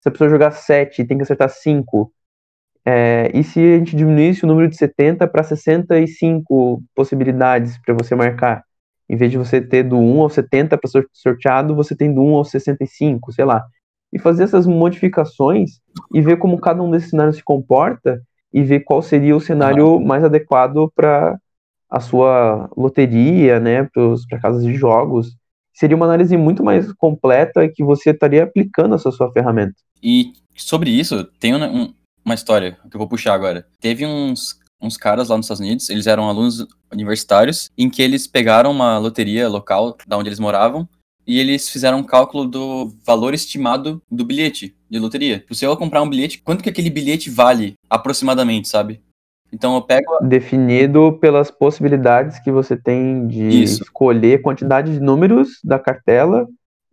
Se 0.00 0.08
a 0.08 0.10
pessoa 0.10 0.30
jogar 0.30 0.52
sete, 0.52 1.04
tem 1.04 1.18
que 1.18 1.22
acertar 1.22 1.50
cinco. 1.50 2.10
É, 2.86 3.30
e 3.34 3.44
se 3.44 3.60
a 3.60 3.78
gente 3.78 3.94
diminuísse 3.94 4.42
o 4.42 4.48
número 4.48 4.70
de 4.70 4.78
70 4.78 5.28
para 5.28 5.42
65 5.42 6.82
possibilidades 6.94 7.76
para 7.84 7.92
você 7.92 8.14
marcar? 8.14 8.64
Em 9.06 9.16
vez 9.16 9.30
de 9.30 9.36
você 9.36 9.60
ter 9.60 9.82
do 9.82 9.98
1 9.98 10.22
ao 10.22 10.30
70 10.30 10.78
para 10.78 10.90
sorteado, 11.12 11.74
você 11.76 11.94
tem 11.94 12.12
do 12.12 12.22
1 12.22 12.36
ao 12.36 12.44
65, 12.46 13.32
sei 13.32 13.44
lá 13.44 13.66
e 14.14 14.18
fazer 14.18 14.44
essas 14.44 14.64
modificações 14.64 15.80
e 16.14 16.20
ver 16.20 16.38
como 16.38 16.60
cada 16.60 16.80
um 16.80 16.90
desses 16.90 17.10
cenários 17.10 17.36
se 17.36 17.42
comporta 17.42 18.22
e 18.52 18.62
ver 18.62 18.80
qual 18.80 19.02
seria 19.02 19.36
o 19.36 19.40
cenário 19.40 19.98
mais 19.98 20.22
adequado 20.22 20.88
para 20.94 21.36
a 21.90 21.98
sua 21.98 22.70
loteria, 22.76 23.58
né, 23.58 23.88
para 24.28 24.40
casas 24.40 24.62
de 24.62 24.74
jogos. 24.74 25.34
Seria 25.72 25.96
uma 25.96 26.06
análise 26.06 26.36
muito 26.36 26.62
mais 26.62 26.92
completa 26.92 27.68
que 27.68 27.82
você 27.82 28.10
estaria 28.10 28.44
aplicando 28.44 28.94
essa 28.94 29.10
sua 29.10 29.32
ferramenta. 29.32 29.74
E 30.00 30.32
sobre 30.54 30.90
isso, 30.90 31.24
tem 31.40 31.52
um, 31.52 31.92
uma 32.24 32.34
história 32.34 32.78
que 32.88 32.96
eu 32.96 32.98
vou 32.98 33.08
puxar 33.08 33.34
agora. 33.34 33.66
Teve 33.80 34.06
uns, 34.06 34.56
uns 34.80 34.96
caras 34.96 35.28
lá 35.28 35.36
nos 35.36 35.46
Estados 35.46 35.60
Unidos, 35.60 35.90
eles 35.90 36.06
eram 36.06 36.28
alunos 36.28 36.64
universitários, 36.92 37.68
em 37.76 37.90
que 37.90 38.00
eles 38.00 38.28
pegaram 38.28 38.70
uma 38.70 38.96
loteria 38.98 39.48
local 39.48 39.96
da 40.06 40.16
onde 40.16 40.28
eles 40.28 40.38
moravam 40.38 40.88
e 41.26 41.38
eles 41.38 41.68
fizeram 41.68 41.98
um 41.98 42.04
cálculo 42.04 42.46
do 42.46 42.92
valor 43.04 43.34
estimado 43.34 44.02
do 44.10 44.24
bilhete 44.24 44.74
de 44.88 44.98
loteria. 44.98 45.44
Se 45.50 45.64
eu 45.64 45.76
comprar 45.76 46.02
um 46.02 46.08
bilhete, 46.08 46.42
quanto 46.42 46.62
que 46.62 46.68
aquele 46.68 46.90
bilhete 46.90 47.30
vale 47.30 47.74
aproximadamente, 47.88 48.68
sabe? 48.68 49.02
Então 49.52 49.74
eu 49.74 49.82
pego. 49.82 50.18
Definido 50.22 51.16
pelas 51.20 51.50
possibilidades 51.50 52.38
que 52.40 52.50
você 52.50 52.76
tem 52.76 53.26
de 53.28 53.62
Isso. 53.62 53.82
escolher 53.84 54.42
quantidade 54.42 54.92
de 54.92 55.00
números 55.00 55.60
da 55.62 55.78
cartela 55.78 56.46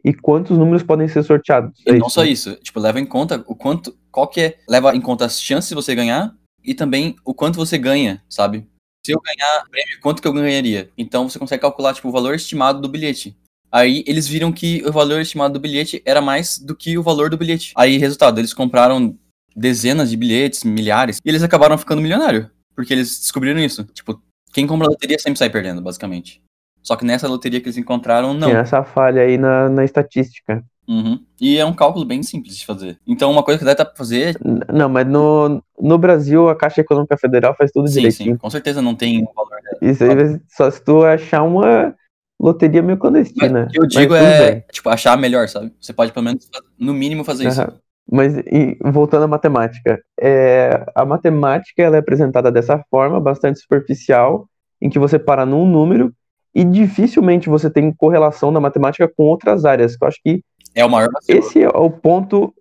e 0.03 0.13
quantos 0.13 0.57
números 0.57 0.83
podem 0.83 1.07
ser 1.07 1.23
sorteados. 1.23 1.79
É 1.85 1.93
não 1.93 2.09
só 2.09 2.23
isso, 2.23 2.55
tipo, 2.57 2.79
leva 2.79 2.99
em 2.99 3.05
conta 3.05 3.43
o 3.47 3.55
quanto. 3.55 3.95
Qual 4.11 4.27
que 4.27 4.41
é. 4.41 4.57
Leva 4.67 4.95
em 4.95 5.01
conta 5.01 5.25
as 5.25 5.41
chances 5.41 5.69
de 5.69 5.75
você 5.75 5.95
ganhar 5.95 6.35
e 6.63 6.73
também 6.73 7.15
o 7.25 7.33
quanto 7.33 7.55
você 7.55 7.77
ganha, 7.77 8.21
sabe? 8.29 8.67
Se 9.05 9.11
eu 9.11 9.21
ganhar 9.21 9.63
prêmio, 9.69 9.99
quanto 10.01 10.21
que 10.21 10.27
eu 10.27 10.33
ganharia? 10.33 10.89
Então 10.95 11.27
você 11.27 11.39
consegue 11.39 11.61
calcular, 11.61 11.93
tipo, 11.93 12.07
o 12.09 12.11
valor 12.11 12.35
estimado 12.35 12.79
do 12.79 12.89
bilhete. 12.89 13.35
Aí 13.71 14.03
eles 14.05 14.27
viram 14.27 14.51
que 14.51 14.83
o 14.85 14.91
valor 14.91 15.21
estimado 15.21 15.53
do 15.53 15.59
bilhete 15.59 16.01
era 16.05 16.19
mais 16.21 16.57
do 16.59 16.75
que 16.75 16.97
o 16.97 17.03
valor 17.03 17.29
do 17.29 17.37
bilhete. 17.37 17.71
Aí, 17.75 17.97
resultado, 17.97 18.39
eles 18.39 18.53
compraram 18.53 19.15
dezenas 19.55 20.09
de 20.09 20.17
bilhetes, 20.17 20.63
milhares, 20.63 21.19
e 21.23 21.29
eles 21.29 21.43
acabaram 21.43 21.77
ficando 21.77 22.01
milionário. 22.01 22.49
Porque 22.75 22.93
eles 22.93 23.19
descobriram 23.19 23.59
isso. 23.59 23.83
Tipo, 23.93 24.21
quem 24.53 24.67
compra 24.67 24.87
loteria 24.87 25.17
sempre 25.19 25.39
sai 25.39 25.49
perdendo, 25.49 25.81
basicamente. 25.81 26.41
Só 26.83 26.95
que 26.95 27.05
nessa 27.05 27.27
loteria 27.27 27.59
que 27.61 27.67
eles 27.67 27.77
encontraram, 27.77 28.33
não. 28.33 28.47
Tem 28.49 28.57
essa 28.57 28.83
falha 28.83 29.21
aí 29.21 29.37
na, 29.37 29.69
na 29.69 29.85
estatística. 29.85 30.63
Uhum. 30.87 31.23
E 31.39 31.57
é 31.57 31.65
um 31.65 31.73
cálculo 31.73 32.03
bem 32.03 32.23
simples 32.23 32.57
de 32.57 32.65
fazer. 32.65 32.97
Então, 33.07 33.31
uma 33.31 33.43
coisa 33.43 33.59
que 33.59 33.63
dá 33.65 33.75
pra 33.75 33.95
fazer. 33.95 34.35
N- 34.43 34.61
Não, 34.73 34.89
mas 34.89 35.07
no, 35.07 35.63
no 35.79 35.97
Brasil 35.97 36.49
a 36.49 36.55
Caixa 36.55 36.81
Econômica 36.81 37.15
Federal 37.17 37.55
faz 37.55 37.71
tudo 37.71 37.87
Sim, 37.87 37.93
direitinho. 37.99 38.31
sim, 38.33 38.37
com 38.37 38.49
certeza 38.49 38.81
não 38.81 38.95
tem 38.95 39.21
um 39.21 39.27
valor. 39.33 39.51
Isso 39.81 40.03
aí 40.03 40.15
vai- 40.15 40.41
só 40.49 40.69
se 40.71 40.83
tu 40.83 41.03
achar 41.05 41.43
uma 41.43 41.95
loteria 42.41 42.81
meio 42.81 42.97
clandestina. 42.97 43.65
Mas 43.65 43.69
o 43.69 43.71
que 43.71 43.79
eu 43.79 43.87
digo 43.87 44.15
é, 44.15 44.51
bem. 44.51 44.63
tipo, 44.71 44.89
achar 44.89 45.17
melhor, 45.17 45.47
sabe? 45.47 45.71
Você 45.79 45.93
pode, 45.93 46.11
pelo 46.11 46.25
menos, 46.25 46.49
no 46.77 46.93
mínimo, 46.93 47.23
fazer 47.23 47.47
isso. 47.47 47.61
Aham. 47.61 47.73
Mas 48.11 48.35
e, 48.39 48.77
voltando 48.83 49.23
à 49.23 49.27
matemática, 49.27 50.01
é, 50.19 50.85
a 50.95 51.05
matemática 51.05 51.81
ela 51.81 51.95
é 51.95 51.99
apresentada 51.99 52.51
dessa 52.51 52.83
forma, 52.89 53.21
bastante 53.21 53.59
superficial, 53.59 54.49
em 54.81 54.89
que 54.89 54.99
você 54.99 55.19
para 55.19 55.45
num 55.45 55.65
número 55.65 56.11
e 56.53 56.65
dificilmente 56.65 57.47
você 57.47 57.69
tem 57.69 57.93
correlação 57.93 58.51
da 58.51 58.59
matemática 58.59 59.07
com 59.07 59.23
outras 59.23 59.63
áreas. 59.63 59.95
que 59.95 60.03
Eu 60.03 60.07
acho 60.07 60.19
que 60.21 60.43
É 60.75 60.83
o 60.83 60.89
maior 60.89 61.09
vacilo. 61.13 61.39
esse 61.39 61.61
é 61.61 61.69
o 61.69 61.89
ponto, 61.89 62.53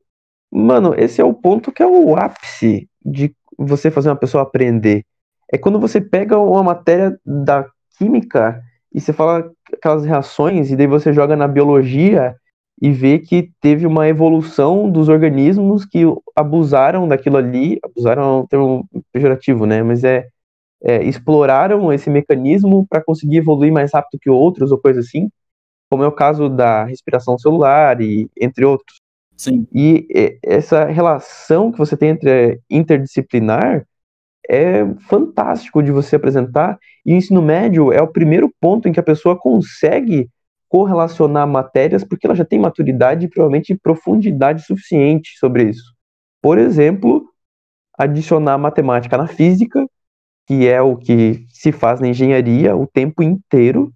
mano, 0.52 0.94
esse 0.96 1.20
é 1.20 1.24
o 1.24 1.34
ponto 1.34 1.72
que 1.72 1.82
é 1.82 1.86
o 1.86 2.14
ápice 2.14 2.88
de 3.04 3.34
você 3.58 3.90
fazer 3.90 4.10
uma 4.10 4.16
pessoa 4.16 4.42
aprender. 4.44 5.04
É 5.52 5.58
quando 5.58 5.80
você 5.80 6.00
pega 6.00 6.38
uma 6.38 6.62
matéria 6.62 7.18
da 7.26 7.66
química 7.98 8.62
e 8.92 9.00
você 9.00 9.12
fala 9.12 9.50
aquelas 9.72 10.04
reações 10.04 10.70
e 10.70 10.76
daí 10.76 10.86
você 10.86 11.12
joga 11.12 11.36
na 11.36 11.46
biologia 11.46 12.34
e 12.80 12.90
vê 12.90 13.18
que 13.18 13.50
teve 13.60 13.86
uma 13.86 14.08
evolução 14.08 14.90
dos 14.90 15.08
organismos 15.08 15.84
que 15.84 16.02
abusaram 16.34 17.06
daquilo 17.06 17.36
ali, 17.36 17.78
abusaram 17.84 18.22
é 18.22 18.42
um 18.42 18.46
termo 18.46 18.88
pejorativo, 19.12 19.66
né? 19.66 19.82
Mas 19.82 20.02
é, 20.02 20.26
é, 20.82 21.02
exploraram 21.04 21.92
esse 21.92 22.08
mecanismo 22.08 22.86
para 22.88 23.04
conseguir 23.04 23.38
evoluir 23.38 23.72
mais 23.72 23.92
rápido 23.92 24.18
que 24.20 24.30
outros 24.30 24.72
ou 24.72 24.78
coisa 24.78 25.00
assim, 25.00 25.28
como 25.90 26.02
é 26.02 26.06
o 26.06 26.12
caso 26.12 26.48
da 26.48 26.84
respiração 26.84 27.38
celular 27.38 28.00
e 28.00 28.30
entre 28.40 28.64
outros. 28.64 28.98
Sim. 29.36 29.66
E 29.74 30.06
é, 30.14 30.38
essa 30.42 30.84
relação 30.86 31.70
que 31.70 31.78
você 31.78 31.96
tem 31.96 32.10
entre 32.10 32.60
interdisciplinar 32.70 33.86
é 34.50 34.84
fantástico 35.08 35.80
de 35.80 35.92
você 35.92 36.16
apresentar. 36.16 36.76
E 37.06 37.14
o 37.14 37.16
ensino 37.16 37.40
médio 37.40 37.92
é 37.92 38.02
o 38.02 38.08
primeiro 38.08 38.52
ponto 38.60 38.88
em 38.88 38.92
que 38.92 38.98
a 38.98 39.02
pessoa 39.02 39.38
consegue 39.38 40.28
correlacionar 40.68 41.46
matérias 41.46 42.02
porque 42.02 42.26
ela 42.26 42.34
já 42.34 42.44
tem 42.44 42.58
maturidade 42.58 43.26
e 43.26 43.28
provavelmente 43.28 43.76
profundidade 43.76 44.64
suficiente 44.64 45.38
sobre 45.38 45.70
isso. 45.70 45.94
Por 46.42 46.58
exemplo, 46.58 47.24
adicionar 47.96 48.58
matemática 48.58 49.16
na 49.16 49.28
física, 49.28 49.86
que 50.48 50.66
é 50.66 50.82
o 50.82 50.96
que 50.96 51.46
se 51.48 51.70
faz 51.70 52.00
na 52.00 52.08
engenharia 52.08 52.74
o 52.74 52.88
tempo 52.88 53.22
inteiro, 53.22 53.92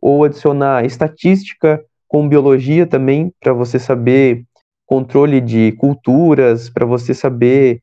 ou 0.00 0.24
adicionar 0.24 0.84
estatística 0.84 1.82
com 2.06 2.28
biologia 2.28 2.86
também, 2.86 3.32
para 3.40 3.54
você 3.54 3.78
saber 3.78 4.44
controle 4.84 5.40
de 5.40 5.72
culturas, 5.72 6.68
para 6.68 6.84
você 6.84 7.14
saber. 7.14 7.80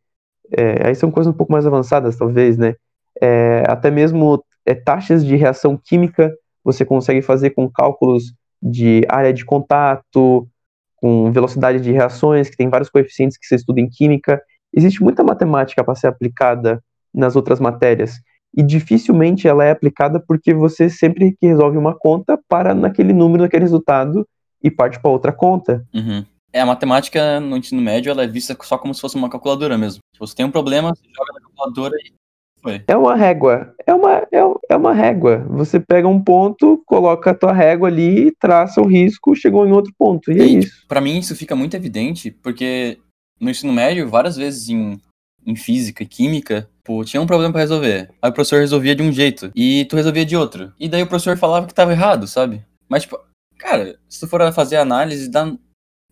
É, 0.52 0.88
aí 0.88 0.96
são 0.96 1.10
coisas 1.12 1.34
um 1.34 1.36
pouco 1.36 1.52
mais 1.52 1.66
avançadas, 1.66 2.18
talvez, 2.18 2.58
né? 2.58 2.76
É, 3.22 3.64
até 3.68 3.90
mesmo 3.90 4.44
é, 4.66 4.74
taxas 4.74 5.26
de 5.26 5.36
reação 5.36 5.78
química 5.78 6.34
você 6.64 6.86
consegue 6.86 7.22
fazer 7.22 7.52
com 7.52 7.70
cálculos 7.70 8.34
de 8.62 9.06
área 9.10 9.34
de 9.34 9.44
contato, 9.44 10.48
com 10.96 11.32
velocidade 11.32 11.82
de 11.82 11.92
reações, 11.92 12.50
que 12.50 12.56
tem 12.56 12.70
vários 12.70 12.90
coeficientes 12.90 13.38
que 13.38 13.46
você 13.46 13.56
estuda 13.56 13.82
em 13.82 13.90
química. 13.90 14.42
Existe 14.72 15.04
muita 15.04 15.24
matemática 15.24 15.84
para 15.84 15.96
ser 15.96 16.08
aplicada 16.08 16.82
nas 17.14 17.36
outras 17.36 17.60
matérias. 17.60 18.22
E 18.56 18.64
dificilmente 18.64 19.48
ela 19.48 19.66
é 19.66 19.72
aplicada 19.72 20.24
porque 20.26 20.54
você 20.54 20.90
sempre 20.90 21.36
que 21.38 21.48
resolve 21.48 21.78
uma 21.78 21.94
conta, 21.94 22.40
para 22.48 22.74
naquele 22.74 23.12
número, 23.12 23.44
naquele 23.44 23.64
resultado 23.64 24.26
e 24.64 24.72
parte 24.72 25.00
para 25.00 25.12
outra 25.12 25.34
conta. 25.34 25.84
Uhum. 25.94 26.24
É, 26.54 26.62
a 26.62 26.66
matemática 26.66 27.40
no 27.40 27.58
ensino 27.58 27.82
médio 27.82 28.12
ela 28.12 28.24
é 28.24 28.28
vista 28.28 28.56
só 28.62 28.78
como 28.78 28.94
se 28.94 29.02
fosse 29.02 29.16
uma 29.16 29.30
calculadora 29.30 29.78
mesmo. 29.78 30.00
Se 30.14 30.20
você 30.20 30.36
tem 30.36 30.46
um 30.46 30.52
problema, 30.52 30.94
você 30.96 31.04
joga 31.06 31.34
na 31.34 31.42
calculadora 31.42 31.96
e 31.98 32.14
foi. 32.62 32.82
É 32.88 32.96
uma 32.96 33.16
régua. 33.16 33.76
É 33.86 33.94
uma, 33.94 34.20
é, 34.32 34.40
é 34.70 34.76
uma 34.76 34.94
régua. 34.94 35.46
Você 35.50 35.80
pega 35.80 36.08
um 36.08 36.24
ponto, 36.24 36.82
coloca 36.86 37.32
a 37.32 37.36
tua 37.36 37.52
régua 37.52 37.90
ali, 37.90 38.32
traça 38.40 38.82
o 38.82 38.86
risco, 38.86 39.36
chegou 39.36 39.68
em 39.68 39.72
outro 39.72 39.92
ponto. 39.98 40.32
E 40.32 40.40
é 40.40 40.46
E, 40.46 40.58
isso. 40.60 40.88
Pra 40.88 41.02
mim 41.02 41.18
isso 41.18 41.36
fica 41.36 41.56
muito 41.56 41.76
evidente, 41.76 42.32
porque 42.32 43.00
no 43.40 43.50
ensino 43.50 43.74
médio, 43.74 44.08
várias 44.08 44.38
vezes 44.38 44.70
em, 44.70 44.98
em 45.46 45.56
física 45.56 46.04
e 46.04 46.08
química, 46.08 46.70
pô, 46.84 47.04
tinha 47.04 47.22
um 47.22 47.28
problema 47.28 47.52
pra 47.52 47.62
resolver. 47.62 48.10
Aí 48.22 48.30
o 48.30 48.34
professor 48.34 48.60
resolvia 48.60 48.96
de 48.96 49.04
um 49.04 49.12
jeito 49.12 49.52
e 49.54 49.86
tu 49.86 49.98
resolvia 49.98 50.26
de 50.26 50.38
outro. 50.38 50.72
E 50.80 50.88
daí 50.88 51.04
o 51.04 51.08
professor 51.08 51.38
falava 51.38 51.68
que 51.68 51.74
tava 51.74 51.92
errado, 51.92 52.28
sabe? 52.28 52.64
Mas, 52.88 53.04
tipo, 53.04 53.20
cara, 53.58 54.00
se 54.08 54.22
tu 54.22 54.28
for 54.28 54.54
fazer 54.54 54.78
análise, 54.78 55.30
dá, 55.30 55.52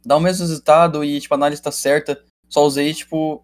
dá 0.06 0.16
o 0.16 0.20
mesmo 0.20 0.46
resultado 0.46 1.04
e, 1.04 1.20
tipo, 1.20 1.34
a 1.34 1.38
análise 1.38 1.62
tá 1.62 1.72
certa. 1.72 2.24
Só 2.50 2.66
usei, 2.66 2.94
tipo, 2.94 3.44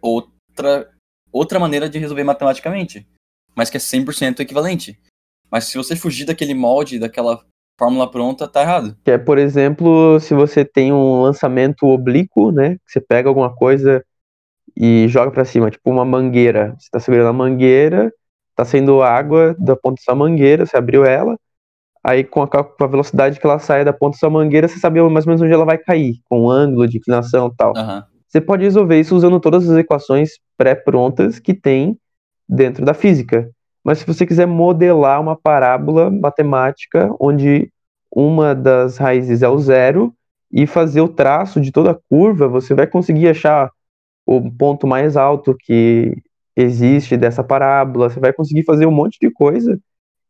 outra, 0.00 0.90
outra 1.32 1.58
maneira 1.58 1.88
de 1.88 1.98
resolver 1.98 2.24
matematicamente. 2.24 3.06
Mas 3.54 3.70
que 3.70 3.76
é 3.76 3.80
100% 3.80 4.40
equivalente. 4.40 5.00
Mas 5.50 5.64
se 5.64 5.78
você 5.78 5.96
fugir 5.96 6.24
daquele 6.24 6.54
molde, 6.54 6.98
daquela 6.98 7.44
fórmula 7.78 8.10
pronta, 8.10 8.48
tá 8.48 8.62
errado. 8.62 8.96
Que 9.04 9.12
é, 9.12 9.18
por 9.18 9.38
exemplo, 9.38 10.18
se 10.20 10.34
você 10.34 10.64
tem 10.64 10.92
um 10.92 11.22
lançamento 11.22 11.86
oblíquo, 11.86 12.50
né? 12.50 12.76
Que 12.76 12.92
você 12.92 13.00
pega 13.00 13.28
alguma 13.28 13.54
coisa 13.54 14.04
e 14.76 15.08
joga 15.08 15.30
para 15.30 15.44
cima, 15.44 15.70
tipo 15.70 15.90
uma 15.90 16.04
mangueira. 16.04 16.74
Você 16.78 16.88
tá 16.90 17.00
segurando 17.00 17.28
a 17.28 17.32
mangueira, 17.32 18.12
tá 18.54 18.64
saindo 18.64 19.02
água 19.02 19.54
da 19.58 19.76
ponta 19.76 19.96
da 19.96 20.04
sua 20.04 20.14
mangueira, 20.14 20.66
você 20.66 20.76
abriu 20.76 21.04
ela, 21.04 21.38
aí 22.06 22.22
com 22.22 22.40
a, 22.40 22.46
com 22.46 22.84
a 22.84 22.86
velocidade 22.86 23.40
que 23.40 23.44
ela 23.44 23.58
sai 23.58 23.84
da 23.84 23.92
ponta 23.92 24.14
da 24.14 24.18
sua 24.20 24.30
mangueira, 24.30 24.68
você 24.68 24.78
sabe 24.78 25.02
mais 25.02 25.26
ou 25.26 25.30
menos 25.30 25.42
onde 25.42 25.52
ela 25.52 25.64
vai 25.64 25.76
cair, 25.76 26.20
com 26.30 26.42
o 26.42 26.50
ângulo 26.50 26.86
de 26.86 26.98
inclinação 26.98 27.48
e 27.48 27.56
tal. 27.56 27.76
Aham. 27.76 28.04
Você 28.28 28.40
pode 28.40 28.62
resolver 28.62 29.00
isso 29.00 29.16
usando 29.16 29.40
todas 29.40 29.68
as 29.68 29.76
equações 29.76 30.30
pré-prontas 30.56 31.40
que 31.40 31.52
tem 31.52 31.98
dentro 32.48 32.84
da 32.84 32.94
física. 32.94 33.50
Mas 33.82 33.98
se 33.98 34.06
você 34.06 34.24
quiser 34.24 34.46
modelar 34.46 35.20
uma 35.20 35.36
parábola 35.36 36.08
matemática 36.08 37.10
onde 37.18 37.70
uma 38.10 38.54
das 38.54 38.98
raízes 38.98 39.42
é 39.42 39.48
o 39.48 39.58
zero 39.58 40.14
e 40.52 40.66
fazer 40.66 41.00
o 41.00 41.08
traço 41.08 41.60
de 41.60 41.72
toda 41.72 41.90
a 41.90 41.98
curva, 42.08 42.46
você 42.46 42.72
vai 42.72 42.86
conseguir 42.86 43.28
achar 43.28 43.70
o 44.24 44.50
ponto 44.50 44.86
mais 44.86 45.16
alto 45.16 45.56
que 45.58 46.16
existe 46.56 47.16
dessa 47.16 47.42
parábola, 47.42 48.10
você 48.10 48.20
vai 48.20 48.32
conseguir 48.32 48.64
fazer 48.64 48.86
um 48.86 48.92
monte 48.92 49.18
de 49.20 49.30
coisa 49.30 49.78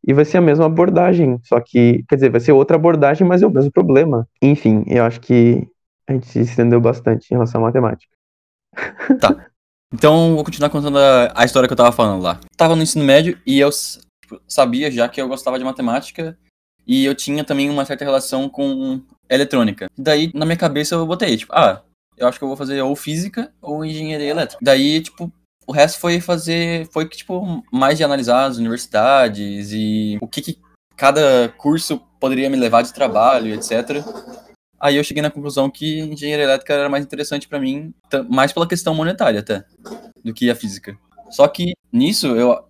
e 0.07 0.13
vai 0.13 0.25
ser 0.25 0.39
a 0.39 0.43
mesma 0.43 0.67
abordagem, 0.67 1.41
só 1.43 1.61
que, 1.61 2.05
quer 2.09 2.15
dizer, 2.15 2.31
vai 2.31 2.41
ser 2.41 2.53
outra 2.53 2.77
abordagem, 2.77 3.27
mas 3.27 3.43
é 3.43 3.47
o 3.47 3.51
mesmo 3.51 3.73
problema. 3.73 4.29
Enfim, 4.41 4.85
eu 4.87 5.05
acho 5.05 5.21
que 5.21 5.67
a 6.09 6.13
gente 6.13 6.27
se 6.27 6.41
estendeu 6.41 6.81
bastante 6.81 7.27
em 7.31 7.35
relação 7.35 7.61
à 7.61 7.65
matemática. 7.65 8.15
Então, 9.95 10.35
vou 10.35 10.45
continuar 10.45 10.69
contando 10.69 10.99
a, 10.99 11.33
a 11.35 11.45
história 11.45 11.69
que 11.69 11.73
eu 11.73 11.77
tava 11.77 11.93
falando 11.93 12.21
lá. 12.21 12.41
Tava 12.57 12.75
no 12.75 12.83
ensino 12.83 13.05
médio 13.05 13.39
e 13.47 13.61
eu 13.61 13.71
tipo, 13.71 14.43
sabia 14.47 14.91
já 14.91 15.09
que 15.09 15.23
eu 15.23 15.29
gostava 15.29 15.59
de 15.61 15.65
matemática 15.65 16.37
e 16.85 17.05
eu 17.05 17.15
tinha 17.15 17.45
também 17.45 17.71
uma 17.71 17.85
certa 17.85 18.05
relação 18.05 18.49
com 18.49 19.01
eletrônica. 19.31 19.89
Daí, 19.97 20.31
na 20.35 20.45
minha 20.45 20.57
cabeça, 20.57 20.97
eu 20.97 21.07
botei, 21.07 21.37
tipo, 21.37 21.53
ah, 21.55 21.83
eu 22.17 22.27
acho 22.27 22.37
que 22.37 22.45
eu 22.45 22.49
vou 22.49 22.57
fazer 22.57 22.83
ou 22.83 22.97
física 22.97 23.53
ou 23.63 23.85
engenharia 23.85 24.29
elétrica. 24.29 24.59
Daí, 24.61 25.01
tipo, 25.01 25.33
o 25.66 25.73
resto 25.73 25.99
foi 25.99 26.20
fazer, 26.20 26.87
foi, 26.92 27.08
tipo, 27.08 27.62
mais 27.73 27.99
de 27.99 28.04
analisar 28.04 28.44
as 28.44 28.56
universidades 28.56 29.73
e 29.73 30.16
o 30.20 30.28
que, 30.28 30.40
que 30.40 30.58
cada 30.96 31.52
curso 31.58 32.00
poderia 32.20 32.49
me 32.49 32.56
levar 32.56 32.82
de 32.82 32.94
trabalho, 32.94 33.52
etc. 33.52 34.02
Aí 34.80 34.96
eu 34.96 35.04
cheguei 35.04 35.23
na 35.23 35.30
conclusão 35.30 35.70
que 35.70 36.00
engenharia 36.00 36.44
elétrica 36.44 36.75
era 36.75 36.88
mais 36.88 37.04
interessante 37.04 37.49
pra 37.49 37.58
mim, 37.58 37.92
mais 38.28 38.52
pela 38.52 38.68
questão 38.68 38.94
monetária 38.94 39.40
até, 39.40 39.64
do 40.25 40.32
que 40.32 40.50
a 40.50 40.54
física. 40.54 40.96
Só 41.30 41.49
que 41.49 41.73
nisso 41.92 42.28
eu, 42.28 42.64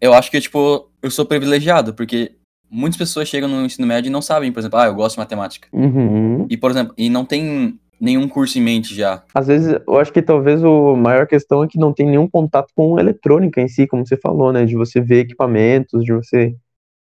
eu 0.00 0.14
acho 0.14 0.30
que 0.30 0.40
tipo, 0.40 0.88
eu 1.02 1.10
sou 1.10 1.26
privilegiado, 1.26 1.92
porque 1.92 2.36
muitas 2.70 2.96
pessoas 2.96 3.28
chegam 3.28 3.48
no 3.48 3.66
ensino 3.66 3.86
médio 3.86 4.08
e 4.08 4.12
não 4.12 4.22
sabem, 4.22 4.52
por 4.52 4.60
exemplo, 4.60 4.78
ah, 4.78 4.86
eu 4.86 4.94
gosto 4.94 5.16
de 5.16 5.20
matemática. 5.20 5.68
Uhum. 5.72 6.46
E 6.48 6.56
por 6.56 6.70
exemplo, 6.70 6.94
e 6.96 7.10
não 7.10 7.24
tem 7.24 7.78
nenhum 8.00 8.28
curso 8.28 8.58
em 8.58 8.62
mente 8.62 8.94
já. 8.94 9.24
Às 9.34 9.46
vezes, 9.46 9.78
eu 9.86 9.98
acho 9.98 10.12
que 10.12 10.22
talvez 10.22 10.62
a 10.62 10.68
maior 10.96 11.26
questão 11.26 11.62
é 11.62 11.68
que 11.68 11.78
não 11.78 11.92
tem 11.92 12.06
nenhum 12.06 12.28
contato 12.28 12.72
com 12.74 12.98
eletrônica 12.98 13.60
em 13.60 13.68
si, 13.68 13.86
como 13.86 14.06
você 14.06 14.16
falou, 14.16 14.52
né? 14.52 14.64
De 14.64 14.76
você 14.76 15.00
ver 15.00 15.20
equipamentos, 15.20 16.04
de 16.04 16.12
você 16.12 16.56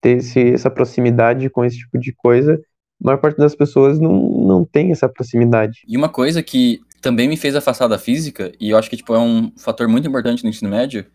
ter 0.01 0.19
esse, 0.19 0.53
essa 0.53 0.71
proximidade 0.71 1.49
com 1.49 1.65
esse 1.65 1.79
tipo 1.79 1.99
de 1.99 2.13
coisa. 2.13 2.61
A 3.03 3.07
maior 3.07 3.19
parte 3.19 3.39
das 3.39 3.55
pessoas 3.55 3.99
não, 3.99 4.13
não 4.47 4.65
tem 4.65 4.93
essa 4.93 5.09
proximidade. 5.09 5.81
E 5.89 5.97
uma 5.97 6.09
coisa 6.09 6.43
que 6.43 6.81
também 7.01 7.29
me 7.29 7.37
fez 7.37 7.55
afastar 7.55 7.89
da 7.89 7.99
física, 7.99 8.53
e 8.61 8.71
eu 8.71 8.79
acho 8.79 8.89
que 8.89 8.97
tipo, 8.97 9.15
é 9.15 9.19
um 9.19 9.53
fator 9.57 9.89
muito 9.89 10.09
importante 10.09 10.43
no 10.43 10.51
ensino 10.51 10.71
médio, 10.71 11.07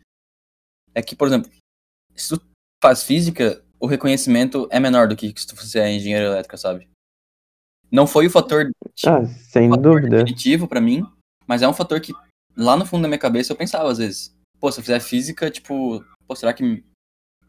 é 0.93 1.01
que, 1.01 1.15
por 1.15 1.27
exemplo, 1.27 1.51
se 2.15 2.29
tu 2.29 2.41
faz 2.83 3.03
física, 3.03 3.63
o 3.79 3.87
reconhecimento 3.87 4.67
é 4.71 4.79
menor 4.79 5.07
do 5.07 5.15
que 5.15 5.33
se 5.35 5.47
tu 5.47 5.55
fosse 5.55 5.79
engenheiro 5.79 6.25
elétrica, 6.25 6.57
sabe? 6.57 6.87
Não 7.91 8.05
foi 8.05 8.27
o 8.27 8.29
fator, 8.29 8.65
tipo, 8.95 9.09
ah, 9.09 9.25
sem 9.25 9.67
um 9.67 9.71
fator 9.71 10.01
dúvida. 10.01 10.17
definitivo 10.17 10.67
para 10.67 10.81
mim, 10.81 11.03
mas 11.47 11.61
é 11.61 11.67
um 11.67 11.73
fator 11.73 11.99
que 11.99 12.13
lá 12.55 12.77
no 12.77 12.85
fundo 12.85 13.03
da 13.03 13.07
minha 13.07 13.17
cabeça 13.19 13.51
eu 13.51 13.57
pensava 13.57 13.89
às 13.91 13.97
vezes, 13.97 14.35
pô, 14.59 14.71
se 14.71 14.79
eu 14.79 14.83
fizer 14.83 14.99
física, 14.99 15.49
tipo, 15.49 16.03
pô, 16.27 16.35
será 16.35 16.53
que 16.53 16.83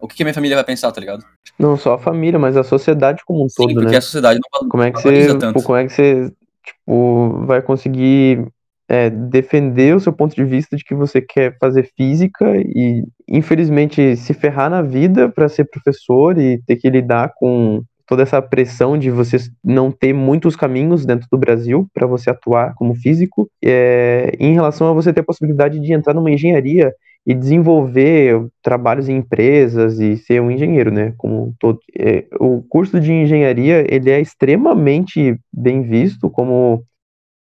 o 0.01 0.09
que, 0.09 0.17
que 0.17 0.25
minha 0.25 0.35
família 0.35 0.57
vai 0.57 0.65
pensar, 0.65 0.91
tá 0.91 1.01
ligado? 1.01 1.25
Não 1.59 1.77
só 1.77 1.95
a 1.95 1.99
família, 1.99 2.39
mas 2.39 2.57
a 2.57 2.65
sociedade 2.65 3.23
como 3.27 3.45
um 3.45 3.49
Sim, 3.49 3.55
todo, 3.57 3.75
porque 3.75 3.91
né? 3.91 3.99
a 3.99 4.01
sociedade 4.01 4.41
não 4.41 4.69
Como 4.69 4.83
é 4.83 4.91
que 4.91 5.03
você, 5.03 5.39
tanto. 5.39 5.63
como 5.63 5.77
é 5.77 5.85
que 5.87 5.93
você, 5.93 6.33
tipo, 6.65 7.45
vai 7.45 7.61
conseguir 7.61 8.47
é, 8.89 9.11
defender 9.11 9.95
o 9.95 10.01
seu 10.01 10.13
ponto 10.13 10.35
de 10.35 10.45
vista 10.45 10.77
de 10.77 10.83
que 10.83 10.95
você 10.95 11.21
quer 11.21 11.57
fazer 11.59 11.91
física 11.97 12.57
e, 12.57 13.05
infelizmente, 13.29 14.17
se 14.17 14.33
ferrar 14.33 14.71
na 14.71 14.81
vida 14.81 15.29
para 15.29 15.49
ser 15.49 15.67
professor 15.67 16.39
e 16.39 16.63
ter 16.63 16.77
que 16.77 16.89
lidar 16.89 17.33
com 17.37 17.83
toda 18.11 18.25
essa 18.25 18.43
pressão 18.43 18.99
de 18.99 19.09
você 19.09 19.37
não 19.63 19.93
ter 19.93 20.13
muitos 20.13 20.57
caminhos 20.57 21.07
dentro 21.07 21.29
do 21.31 21.39
Brasil 21.39 21.87
para 21.95 22.09
você 22.09 22.29
atuar 22.29 22.75
como 22.75 22.93
físico, 22.93 23.49
é, 23.65 24.33
em 24.41 24.53
relação 24.53 24.89
a 24.89 24.93
você 24.93 25.13
ter 25.13 25.21
a 25.21 25.25
possibilidade 25.25 25.79
de 25.79 25.93
entrar 25.93 26.13
numa 26.13 26.29
engenharia 26.29 26.93
e 27.25 27.33
desenvolver 27.33 28.49
trabalhos 28.61 29.09
em 29.09 29.19
empresas 29.19 30.01
e 30.01 30.17
ser 30.17 30.43
um 30.43 30.51
engenheiro, 30.51 30.91
né? 30.91 31.15
Como 31.17 31.55
todo. 31.61 31.79
É, 31.97 32.27
o 32.41 32.61
curso 32.69 32.99
de 32.99 33.13
engenharia 33.13 33.87
ele 33.89 34.11
é 34.11 34.21
extremamente 34.21 35.39
bem 35.53 35.83
visto 35.83 36.29
como 36.29 36.83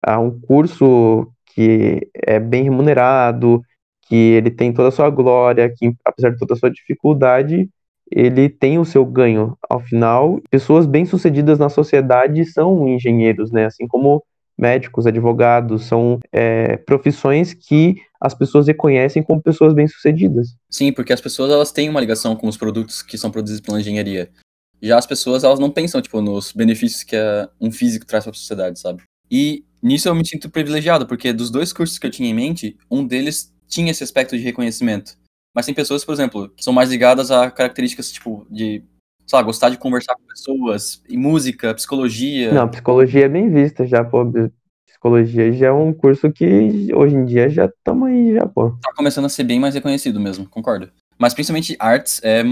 ah, 0.05 0.21
um 0.21 0.39
curso 0.39 1.27
que 1.55 2.07
é 2.15 2.39
bem 2.39 2.65
remunerado, 2.65 3.63
que 4.07 4.15
ele 4.15 4.51
tem 4.51 4.71
toda 4.71 4.89
a 4.89 4.93
sua 4.93 5.09
glória, 5.09 5.73
que 5.75 5.95
apesar 6.05 6.29
de 6.29 6.37
toda 6.37 6.53
a 6.53 6.57
sua 6.59 6.71
dificuldade, 6.71 7.71
ele 8.11 8.49
tem 8.49 8.79
o 8.79 8.85
seu 8.85 9.05
ganho. 9.05 9.57
Ao 9.69 9.81
final, 9.81 10.41
pessoas 10.51 10.87
bem-sucedidas 10.87 11.59
na 11.59 11.69
sociedade 11.69 12.45
são 12.45 12.89
engenheiros, 12.89 13.51
né? 13.51 13.67
Assim 13.67 13.87
como 13.87 14.23
médicos, 14.59 15.07
advogados, 15.07 15.85
são 15.85 16.19
é, 16.33 16.77
profissões 16.79 17.55
que 17.55 17.97
as 18.21 18.35
pessoas 18.35 18.67
reconhecem 18.67 19.23
como 19.23 19.41
pessoas 19.41 19.73
bem-sucedidas. 19.73 20.49
Sim, 20.69 20.93
porque 20.93 21.13
as 21.13 21.21
pessoas 21.21 21.53
elas 21.53 21.71
têm 21.71 21.89
uma 21.89 22.01
ligação 22.01 22.35
com 22.35 22.49
os 22.49 22.57
produtos 22.57 23.01
que 23.01 23.17
são 23.17 23.31
produzidos 23.31 23.61
pela 23.61 23.81
engenharia. 23.81 24.29
Já 24.83 24.99
as 24.99 25.07
pessoas 25.07 25.45
elas 25.45 25.61
não 25.61 25.71
pensam 25.71 26.03
tipo 26.03 26.21
nos 26.21 26.53
benefícios 26.53 27.05
que 27.05 27.17
um 27.61 27.71
físico 27.71 28.07
traz 28.07 28.25
para 28.25 28.33
a 28.33 28.35
sociedade, 28.35 28.81
sabe? 28.81 29.03
E 29.31 29.65
nisso 29.83 30.09
eu 30.09 30.15
me 30.15 30.27
sinto 30.27 30.51
privilegiado, 30.51 31.07
porque 31.07 31.33
dos 31.33 31.51
dois 31.51 31.73
cursos 31.73 31.99
que 31.99 32.07
eu 32.07 32.11
tinha 32.11 32.29
em 32.29 32.35
mente, 32.35 32.77
um 32.91 33.07
deles 33.07 33.53
tinha 33.69 33.91
esse 33.91 34.03
aspecto 34.03 34.37
de 34.37 34.43
reconhecimento. 34.43 35.17
Mas 35.55 35.67
tem 35.67 35.75
pessoas, 35.75 36.05
por 36.05 36.13
exemplo, 36.13 36.49
que 36.51 36.63
são 36.63 36.73
mais 36.73 36.91
ligadas 36.91 37.31
a 37.31 37.51
características 37.51 38.13
tipo 38.13 38.47
de, 38.51 38.83
sei 39.27 39.37
lá, 39.37 39.43
gostar 39.43 39.71
de 39.71 39.79
conversar 39.79 40.15
com 40.15 40.23
pessoas, 40.27 41.03
e 41.09 41.17
música, 41.17 41.75
psicologia. 41.75 42.53
Não, 42.53 42.69
psicologia 42.69 43.25
é 43.25 43.29
bem 43.29 43.51
vista 43.51 43.87
já, 43.87 44.05
pô. 44.05 44.25
Psicologia 44.87 45.53
já 45.53 45.69
é 45.69 45.73
um 45.73 45.93
curso 45.93 46.31
que 46.33 46.93
hoje 46.95 47.15
em 47.15 47.25
dia 47.25 47.49
já 47.49 47.67
estamos 47.67 48.09
aí 48.09 48.35
já, 48.35 48.47
pô. 48.47 48.71
Tá 48.83 48.93
começando 48.95 49.27
a 49.27 49.29
ser 49.29 49.45
bem 49.45 49.61
mais 49.61 49.75
reconhecido 49.75 50.19
mesmo, 50.19 50.49
concordo. 50.49 50.91
Mas 51.19 51.35
principalmente 51.35 51.77
artes 51.79 52.21
é 52.23 52.43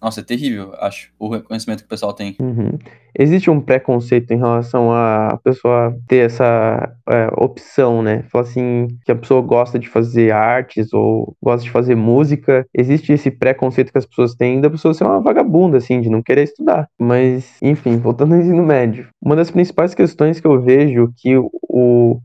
nossa, 0.00 0.20
é 0.20 0.22
terrível, 0.22 0.74
acho, 0.78 1.10
o 1.18 1.28
reconhecimento 1.28 1.80
que 1.80 1.86
o 1.86 1.88
pessoal 1.88 2.12
tem. 2.12 2.36
Uhum. 2.40 2.78
Existe 3.18 3.50
um 3.50 3.60
preconceito 3.60 4.30
em 4.30 4.36
relação 4.36 4.92
a 4.92 5.40
pessoa 5.42 5.96
ter 6.06 6.26
essa 6.26 6.94
é, 7.08 7.28
opção, 7.36 8.02
né? 8.02 8.22
Falar 8.30 8.44
assim, 8.44 8.88
que 9.06 9.12
a 9.12 9.16
pessoa 9.16 9.40
gosta 9.40 9.78
de 9.78 9.88
fazer 9.88 10.32
artes 10.32 10.92
ou 10.92 11.34
gosta 11.42 11.64
de 11.64 11.70
fazer 11.70 11.94
música. 11.94 12.66
Existe 12.76 13.12
esse 13.12 13.30
preconceito 13.30 13.90
que 13.90 13.98
as 13.98 14.04
pessoas 14.04 14.34
têm 14.34 14.60
da 14.60 14.68
pessoa 14.68 14.92
ser 14.92 15.04
uma 15.04 15.20
vagabunda, 15.20 15.78
assim, 15.78 16.00
de 16.00 16.10
não 16.10 16.22
querer 16.22 16.42
estudar. 16.42 16.88
Mas, 16.98 17.56
enfim, 17.62 17.96
voltando 17.96 18.34
ao 18.34 18.40
ensino 18.40 18.62
médio. 18.62 19.08
Uma 19.22 19.34
das 19.34 19.50
principais 19.50 19.94
questões 19.94 20.38
que 20.38 20.46
eu 20.46 20.60
vejo 20.60 21.10
que 21.16 21.36
o, 21.38 22.20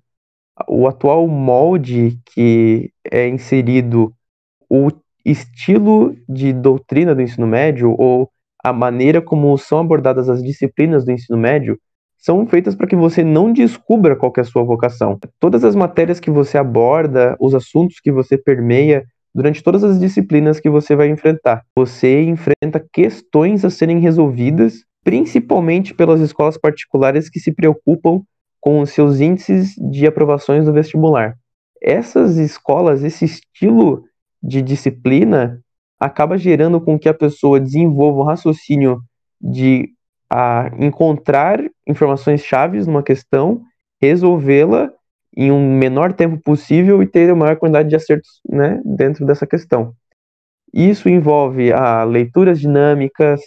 o 0.68 0.88
atual 0.88 1.26
molde 1.26 2.20
que 2.36 2.92
é 3.10 3.30
inserido 3.30 4.14
o 4.70 4.90
estilo 5.26 6.16
de 6.28 6.54
doutrina 6.54 7.14
do 7.14 7.22
ensino 7.22 7.48
médio 7.48 7.96
ou 7.98 8.30
a 8.64 8.72
maneira 8.72 9.22
como 9.22 9.58
são 9.58 9.80
abordadas 9.80 10.30
as 10.30 10.44
disciplinas 10.44 11.04
do 11.04 11.12
ensino 11.12 11.38
médio 11.38 11.80
são 12.18 12.46
feitas 12.46 12.76
para 12.76 12.86
que 12.86 12.96
você 12.96 13.24
não 13.24 13.52
descubra 13.52 14.16
qual 14.16 14.32
é 14.38 14.42
a 14.42 14.44
sua 14.44 14.64
vocação. 14.64 15.20
Todas 15.40 15.64
as 15.64 15.76
matérias 15.76 16.20
que 16.20 16.30
você 16.30 16.58
aborda, 16.58 17.36
os 17.40 17.56
assuntos 17.56 18.00
que 18.00 18.12
você 18.12 18.38
permeia 18.38 19.04
durante 19.34 19.64
todas 19.64 19.84
as 19.84 20.00
disciplinas 20.00 20.60
que 20.60 20.70
você 20.70 20.96
vai 20.96 21.10
enfrentar, 21.10 21.64
você 21.76 22.22
enfrenta 22.22 22.86
questões 22.94 23.66
a 23.66 23.72
serem 23.72 24.00
resolvidas, 24.00 24.84
principalmente 25.04 25.96
pelas 25.96 26.22
escolas 26.22 26.58
particulares 26.58 27.28
que 27.28 27.40
se 27.40 27.52
preocupam 27.52 28.22
com 28.60 28.82
os 28.82 28.92
seus 28.92 29.20
índices 29.20 29.74
de 29.92 30.06
aprovações 30.06 30.66
do 30.66 30.74
vestibular. 30.74 31.36
Essas 31.82 32.38
escolas, 32.38 33.04
esse 33.04 33.26
estilo 33.26 34.04
de 34.42 34.62
disciplina 34.62 35.62
acaba 36.00 36.38
gerando 36.38 36.82
com 36.82 36.98
que 36.98 37.08
a 37.08 37.14
pessoa 37.14 37.60
desenvolva 37.60 38.20
o 38.20 38.24
raciocínio 38.24 39.02
de 39.40 39.90
a, 40.30 40.72
encontrar 40.80 41.60
informações 41.86 42.44
chaves 42.44 42.88
numa 42.88 43.04
questão, 43.04 43.62
resolvê-la 44.02 44.92
em 45.36 45.52
um 45.52 45.78
menor 45.78 46.14
tempo 46.14 46.38
possível 46.38 47.02
e 47.04 47.08
ter 47.08 47.30
a 47.30 47.36
maior 47.36 47.56
quantidade 47.56 47.90
de 47.90 47.96
acertos 47.96 48.42
né, 48.50 48.82
dentro 48.84 49.26
dessa 49.26 49.46
questão. 49.46 49.94
Isso 50.74 51.10
envolve 51.10 51.72
a 51.72 52.04
leituras 52.04 52.60
dinâmicas, 52.60 53.42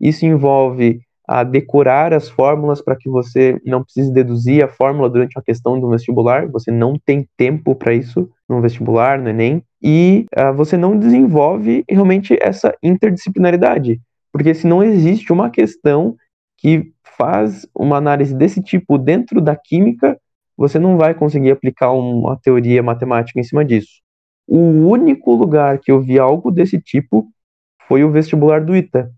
isso 0.00 0.24
envolve 0.24 1.00
a 1.30 1.44
decorar 1.44 2.12
as 2.12 2.28
fórmulas 2.28 2.82
para 2.82 2.96
que 2.96 3.08
você 3.08 3.56
não 3.64 3.84
precise 3.84 4.12
deduzir 4.12 4.64
a 4.64 4.68
fórmula 4.68 5.08
durante 5.08 5.38
a 5.38 5.42
questão 5.42 5.78
do 5.78 5.88
vestibular, 5.88 6.48
você 6.48 6.72
não 6.72 6.98
tem 6.98 7.24
tempo 7.36 7.72
para 7.72 7.94
isso 7.94 8.28
no 8.48 8.60
vestibular, 8.60 9.16
no 9.16 9.28
Enem, 9.28 9.62
e 9.80 10.26
uh, 10.36 10.52
você 10.52 10.76
não 10.76 10.98
desenvolve 10.98 11.84
realmente 11.88 12.36
essa 12.40 12.74
interdisciplinaridade, 12.82 14.00
porque 14.32 14.52
se 14.52 14.66
não 14.66 14.82
existe 14.82 15.32
uma 15.32 15.50
questão 15.50 16.16
que 16.58 16.90
faz 17.16 17.64
uma 17.72 17.96
análise 17.96 18.34
desse 18.34 18.60
tipo 18.60 18.98
dentro 18.98 19.40
da 19.40 19.54
química, 19.54 20.18
você 20.56 20.80
não 20.80 20.96
vai 20.96 21.14
conseguir 21.14 21.52
aplicar 21.52 21.92
uma 21.92 22.36
teoria 22.42 22.82
matemática 22.82 23.38
em 23.38 23.44
cima 23.44 23.64
disso. 23.64 24.00
O 24.48 24.58
único 24.58 25.32
lugar 25.36 25.78
que 25.78 25.92
eu 25.92 26.00
vi 26.00 26.18
algo 26.18 26.50
desse 26.50 26.80
tipo 26.80 27.28
foi 27.86 28.02
o 28.02 28.10
vestibular 28.10 28.64
do 28.64 28.74
ITA, 28.74 29.12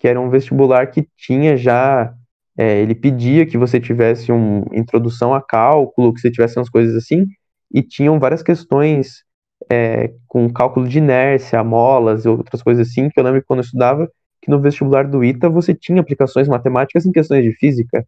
que 0.00 0.08
era 0.08 0.20
um 0.20 0.30
vestibular 0.30 0.86
que 0.90 1.06
tinha 1.16 1.56
já. 1.56 2.12
É, 2.58 2.80
ele 2.80 2.94
pedia 2.94 3.46
que 3.46 3.56
você 3.56 3.78
tivesse 3.78 4.32
uma 4.32 4.64
introdução 4.72 5.32
a 5.32 5.40
cálculo, 5.40 6.12
que 6.12 6.20
você 6.20 6.30
tivesse 6.30 6.58
umas 6.58 6.68
coisas 6.68 6.96
assim, 6.96 7.26
e 7.72 7.82
tinham 7.82 8.18
várias 8.18 8.42
questões 8.42 9.22
é, 9.70 10.12
com 10.26 10.50
cálculo 10.52 10.88
de 10.88 10.98
inércia, 10.98 11.62
molas 11.62 12.24
e 12.24 12.28
outras 12.28 12.62
coisas 12.62 12.88
assim, 12.88 13.08
que 13.08 13.20
eu 13.20 13.24
lembro 13.24 13.40
que 13.40 13.46
quando 13.46 13.60
eu 13.60 13.64
estudava, 13.64 14.10
que 14.42 14.50
no 14.50 14.58
vestibular 14.58 15.06
do 15.06 15.22
ITA 15.22 15.48
você 15.48 15.74
tinha 15.74 16.00
aplicações 16.00 16.48
matemáticas 16.48 17.06
em 17.06 17.12
questões 17.12 17.44
de 17.44 17.52
física. 17.52 18.04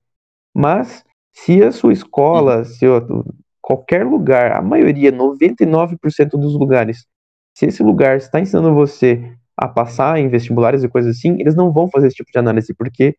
Mas 0.54 1.04
se 1.32 1.62
a 1.62 1.70
sua 1.70 1.92
escola, 1.92 2.64
se 2.64 2.86
qualquer 3.60 4.04
lugar, 4.04 4.52
a 4.52 4.62
maioria, 4.62 5.12
99% 5.12 6.30
dos 6.32 6.54
lugares, 6.54 7.06
se 7.54 7.66
esse 7.66 7.82
lugar 7.82 8.16
está 8.16 8.40
ensinando 8.40 8.74
você 8.74 9.32
a 9.62 9.68
passar 9.68 10.18
em 10.18 10.28
vestibulares 10.28 10.82
e 10.82 10.88
coisas 10.88 11.16
assim, 11.16 11.36
eles 11.38 11.54
não 11.54 11.72
vão 11.72 11.88
fazer 11.88 12.08
esse 12.08 12.16
tipo 12.16 12.32
de 12.32 12.38
análise, 12.38 12.74
porque 12.74 13.14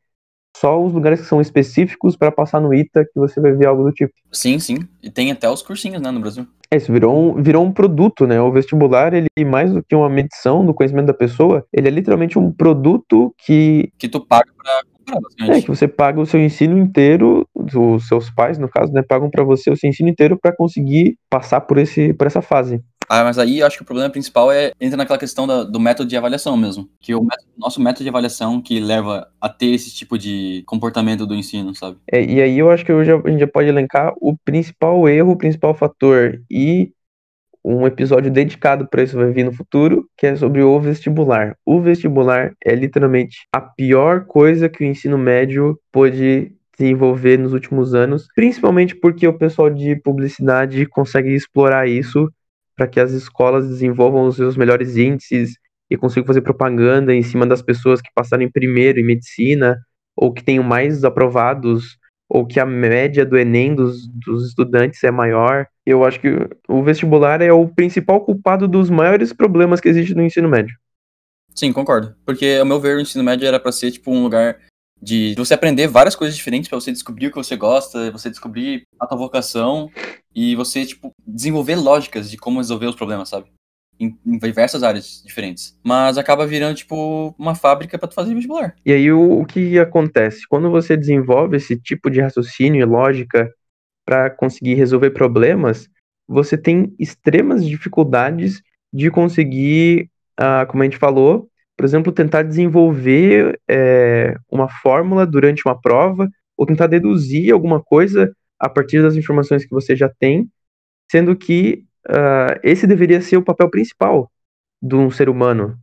só 0.58 0.84
os 0.84 0.92
lugares 0.92 1.22
que 1.22 1.26
são 1.26 1.40
específicos 1.40 2.18
para 2.18 2.34
passar 2.34 2.60
no 2.60 2.74
ITA 2.74 3.06
que 3.06 3.18
você 3.18 3.40
vai 3.40 3.54
ver 3.54 3.66
algo 3.66 3.84
do 3.86 3.94
tipo. 3.94 4.14
Sim, 4.30 4.60
sim. 4.60 4.78
E 5.02 5.10
tem 5.10 5.32
até 5.32 5.50
os 5.50 5.62
cursinhos, 5.62 6.02
né, 6.02 6.12
no 6.12 6.20
Brasil. 6.20 6.46
É, 6.70 6.76
isso 6.76 6.92
virou 6.92 7.18
um, 7.18 7.42
virou 7.42 7.64
um 7.64 7.72
produto, 7.72 8.28
né? 8.28 8.42
O 8.42 8.52
vestibular, 8.52 9.14
ele, 9.14 9.28
mais 9.46 9.72
do 9.72 9.82
que 9.82 9.96
uma 9.96 10.10
medição 10.10 10.66
do 10.66 10.74
conhecimento 10.74 11.08
da 11.08 11.14
pessoa, 11.14 11.66
ele 11.72 11.88
é 11.88 11.92
literalmente 11.92 12.38
um 12.38 12.52
produto 12.52 13.34
que... 13.46 13.90
Que 13.98 14.10
tu 14.10 14.20
paga 14.20 14.52
pra 14.58 14.82
comprar, 15.06 15.56
É, 15.56 15.62
que 15.62 15.68
você 15.68 15.88
paga 15.88 16.20
o 16.20 16.26
seu 16.26 16.40
ensino 16.42 16.78
inteiro, 16.78 17.48
os 17.56 18.08
seus 18.08 18.30
pais, 18.30 18.58
no 18.58 18.68
caso, 18.68 18.92
né, 18.92 19.02
pagam 19.02 19.30
para 19.30 19.44
você 19.44 19.72
o 19.72 19.78
seu 19.78 19.90
ensino 19.90 20.10
inteiro 20.10 20.38
para 20.38 20.56
conseguir 20.56 21.18
passar 21.30 21.62
por, 21.62 21.78
esse, 21.78 22.14
por 22.14 22.28
essa 22.28 22.42
fase. 22.42 22.82
Ah, 23.10 23.24
mas 23.24 23.38
aí 23.38 23.60
eu 23.60 23.68
acho 23.68 23.78
que 23.78 23.84
o 23.84 23.86
problema 23.86 24.10
principal 24.10 24.52
é 24.52 24.72
entra 24.80 24.98
naquela 24.98 25.20
questão 25.20 25.46
da, 25.46 25.64
do 25.64 25.80
método 25.80 26.10
de 26.10 26.18
avaliação 26.18 26.56
mesmo. 26.58 26.90
Que 27.00 27.14
o 27.14 27.22
método, 27.22 27.50
nosso 27.58 27.82
método 27.82 28.04
de 28.04 28.10
avaliação 28.10 28.62
que 28.62 28.80
leva 28.80 29.28
a 29.40 29.50
ter 29.50 29.68
esse 29.68 29.94
tipo 29.94 30.18
de 30.18 30.64
comportamento 30.66 31.26
do 31.26 31.36
ensino, 31.36 31.76
sabe? 31.76 31.98
É, 32.12 32.24
e 32.24 32.42
aí 32.42 32.58
eu 32.58 32.70
acho 32.70 32.86
que 32.86 33.04
já, 33.04 33.16
a 33.16 33.30
gente 33.30 33.40
já 33.40 33.48
pode 33.48 33.70
elencar 33.70 34.14
o 34.22 34.38
principal 34.44 35.08
erro, 35.08 35.32
o 35.32 35.38
principal 35.38 35.74
fator. 35.74 36.42
E 36.50 36.92
um 37.64 37.88
episódio 37.88 38.30
dedicado 38.30 38.88
para 38.88 39.04
isso 39.04 39.16
vai 39.16 39.32
vir 39.32 39.46
no 39.46 39.54
futuro, 39.54 40.08
que 40.18 40.28
é 40.28 40.36
sobre 40.36 40.62
o 40.62 40.80
vestibular. 40.80 41.56
O 41.66 41.80
vestibular 41.80 42.54
é 42.64 42.76
literalmente 42.76 43.48
a 43.54 43.62
pior 43.62 44.26
coisa 44.26 44.68
que 44.68 44.84
o 44.84 44.88
ensino 44.88 45.18
médio 45.18 45.80
pôde 45.92 46.52
desenvolver 46.78 47.38
nos 47.38 47.54
últimos 47.54 47.94
anos, 47.94 48.28
principalmente 48.36 48.96
porque 48.96 49.28
o 49.28 49.38
pessoal 49.38 49.70
de 49.70 49.96
publicidade 49.96 50.86
consegue 50.88 51.34
explorar 51.34 51.88
isso 51.88 52.30
para 52.76 52.88
que 52.88 53.00
as 53.00 53.12
escolas 53.12 53.68
desenvolvam 53.68 54.28
os 54.28 54.36
seus 54.36 54.58
melhores 54.58 54.98
índices 54.98 55.58
e 55.90 55.98
consigo 55.98 56.26
fazer 56.26 56.42
propaganda 56.42 57.14
em 57.14 57.22
cima 57.22 57.46
das 57.46 57.62
pessoas 57.62 58.02
que 58.02 58.10
passaram 58.16 58.44
em 58.44 58.52
primeiro 58.52 59.00
em 59.00 59.04
medicina, 59.04 59.78
ou 60.16 60.34
que 60.34 60.44
tenho 60.44 60.64
mais 60.64 61.04
aprovados, 61.04 61.98
ou 62.30 62.46
que 62.46 62.60
a 62.60 62.66
média 62.66 63.26
do 63.26 63.38
Enem 63.38 63.76
dos, 63.76 64.08
dos 64.08 64.48
estudantes 64.48 65.04
é 65.04 65.12
maior. 65.12 65.68
Eu 65.86 66.04
acho 66.04 66.20
que 66.20 66.30
o 66.68 66.82
vestibular 66.82 67.42
é 67.42 67.52
o 67.52 67.68
principal 67.68 68.22
culpado 68.22 68.68
dos 68.68 68.90
maiores 68.90 69.32
problemas 69.34 69.80
que 69.80 69.90
existem 69.90 70.16
no 70.16 70.24
ensino 70.24 70.50
médio. 70.50 70.76
Sim, 71.54 71.72
concordo. 71.72 72.16
Porque, 72.26 72.58
ao 72.60 72.66
meu 72.66 72.80
ver, 72.80 72.98
o 72.98 73.00
ensino 73.00 73.24
médio 73.24 73.48
era 73.48 73.60
para 73.60 73.72
ser, 73.72 73.92
tipo, 73.92 74.12
um 74.12 74.24
lugar 74.24 74.58
de 75.04 75.36
você 75.36 75.54
aprender 75.54 75.88
várias 75.88 76.16
coisas 76.16 76.36
diferentes 76.36 76.70
para 76.70 76.80
você 76.80 76.92
descobrir 76.92 77.28
o 77.28 77.30
que 77.30 77.36
você 77.36 77.58
gosta, 77.58 78.10
você 78.12 78.30
descobrir 78.30 78.88
a 78.98 79.06
tua 79.06 79.18
vocação 79.18 79.90
e 80.34 80.56
você, 80.56 80.86
tipo, 80.86 81.12
desenvolver 81.28 81.76
lógicas 81.76 82.32
de 82.32 82.38
como 82.38 82.60
resolver 82.60 82.86
os 82.86 82.96
problemas, 82.96 83.28
sabe? 83.28 83.52
Em, 84.00 84.18
em 84.26 84.38
diversas 84.38 84.82
áreas 84.82 85.22
diferentes. 85.26 85.78
Mas 85.84 86.18
acaba 86.18 86.48
virando, 86.48 86.76
tipo, 86.76 87.36
uma 87.38 87.54
fábrica 87.54 88.00
para 88.00 88.08
tu 88.08 88.16
fazer 88.16 88.34
vestibular. 88.34 88.76
E 88.86 88.94
aí, 88.94 89.12
o, 89.12 89.42
o 89.42 89.46
que 89.46 89.78
acontece? 89.78 90.48
Quando 90.48 90.72
você 90.72 90.96
desenvolve 90.96 91.58
esse 91.58 91.76
tipo 91.76 92.10
de 92.10 92.22
raciocínio 92.22 92.82
e 92.82 92.86
lógica 92.86 93.54
para 94.06 94.30
conseguir 94.30 94.76
resolver 94.76 95.12
problemas, 95.12 95.90
você 96.28 96.58
tem 96.58 96.96
extremas 96.98 97.66
dificuldades 97.66 98.62
de 98.92 99.12
conseguir, 99.12 100.10
ah, 100.38 100.66
como 100.66 100.82
a 100.82 100.86
gente 100.86 100.98
falou, 100.98 101.50
por 101.76 101.86
exemplo, 101.86 102.12
tentar 102.12 102.44
desenvolver 102.44 103.60
é, 103.68 104.36
uma 104.50 104.68
fórmula 104.70 105.26
durante 105.26 105.66
uma 105.66 105.80
prova 105.80 106.30
ou 106.56 106.66
tentar 106.66 106.88
deduzir 106.88 107.52
alguma 107.52 107.82
coisa 107.82 108.34
a 108.60 108.70
partir 108.70 109.02
das 109.02 109.16
informações 109.16 109.66
que 109.66 109.72
você 109.72 109.96
já 109.96 110.10
tem, 110.10 110.50
sendo 111.12 111.36
que 111.36 111.84
uh, 112.08 112.60
esse 112.64 112.88
deveria 112.88 113.22
ser 113.22 113.38
o 113.38 113.44
papel 113.44 113.70
principal 113.70 114.32
de 114.82 114.96
um 114.96 115.10
ser 115.10 115.30
humano, 115.30 115.78